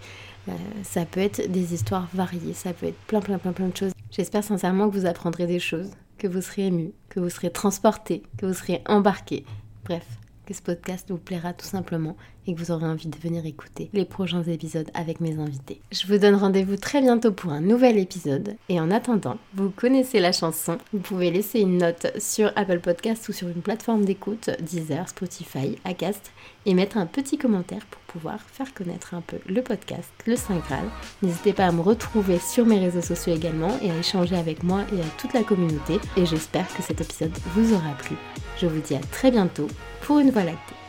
Euh, 0.47 0.53
ça 0.83 1.05
peut 1.05 1.19
être 1.19 1.51
des 1.51 1.73
histoires 1.73 2.07
variées, 2.13 2.53
ça 2.53 2.73
peut 2.73 2.87
être 2.87 2.99
plein 3.07 3.19
plein 3.19 3.37
plein 3.37 3.51
plein 3.51 3.67
de 3.67 3.75
choses. 3.75 3.91
J'espère 4.09 4.43
sincèrement 4.43 4.89
que 4.89 4.95
vous 4.95 5.05
apprendrez 5.05 5.47
des 5.47 5.59
choses, 5.59 5.89
que 6.17 6.27
vous 6.27 6.41
serez 6.41 6.67
ému, 6.67 6.91
que 7.09 7.19
vous 7.19 7.29
serez 7.29 7.51
transporté, 7.51 8.23
que 8.37 8.45
vous 8.45 8.53
serez 8.53 8.81
embarqué. 8.87 9.45
Bref, 9.83 10.05
ce 10.53 10.61
podcast 10.61 11.09
vous 11.09 11.17
plaira 11.17 11.53
tout 11.53 11.65
simplement 11.65 12.15
et 12.47 12.53
que 12.53 12.59
vous 12.59 12.71
aurez 12.71 12.85
envie 12.85 13.07
de 13.07 13.17
venir 13.17 13.45
écouter 13.45 13.89
les 13.93 14.05
prochains 14.05 14.43
épisodes 14.43 14.89
avec 14.93 15.21
mes 15.21 15.37
invités. 15.39 15.81
Je 15.91 16.07
vous 16.07 16.17
donne 16.17 16.35
rendez-vous 16.35 16.77
très 16.77 17.01
bientôt 17.01 17.31
pour 17.31 17.51
un 17.51 17.61
nouvel 17.61 17.97
épisode 17.97 18.55
et 18.69 18.79
en 18.79 18.91
attendant, 18.91 19.37
vous 19.53 19.69
connaissez 19.69 20.19
la 20.19 20.31
chanson, 20.31 20.77
vous 20.91 20.99
pouvez 20.99 21.31
laisser 21.31 21.59
une 21.59 21.77
note 21.77 22.07
sur 22.19 22.51
Apple 22.55 22.79
Podcast 22.79 23.29
ou 23.29 23.33
sur 23.33 23.47
une 23.47 23.61
plateforme 23.61 24.05
d'écoute, 24.05 24.49
Deezer, 24.61 25.07
Spotify, 25.07 25.77
Acast 25.85 26.31
et 26.65 26.73
mettre 26.73 26.97
un 26.97 27.05
petit 27.05 27.37
commentaire 27.37 27.85
pour 27.85 28.00
pouvoir 28.11 28.39
faire 28.41 28.73
connaître 28.73 29.13
un 29.13 29.21
peu 29.21 29.37
le 29.47 29.61
podcast, 29.61 30.11
le 30.25 30.35
Saint 30.35 30.57
Graal. 30.67 30.85
N'hésitez 31.21 31.53
pas 31.53 31.67
à 31.67 31.71
me 31.71 31.81
retrouver 31.81 32.39
sur 32.39 32.65
mes 32.65 32.79
réseaux 32.79 33.01
sociaux 33.01 33.33
également 33.33 33.77
et 33.81 33.91
à 33.91 33.97
échanger 33.97 34.35
avec 34.35 34.63
moi 34.63 34.81
et 34.93 34.99
à 34.99 35.09
toute 35.17 35.33
la 35.33 35.43
communauté 35.43 35.99
et 36.17 36.25
j'espère 36.25 36.67
que 36.75 36.83
cet 36.83 37.01
épisode 37.01 37.37
vous 37.55 37.73
aura 37.73 37.93
plu. 37.99 38.15
Je 38.59 38.67
vous 38.67 38.81
dis 38.81 38.95
à 38.95 38.99
très 39.11 39.31
bientôt 39.31 39.67
pour 40.01 40.19
une 40.19 40.31
Voie 40.31 40.43
lactée. 40.43 40.80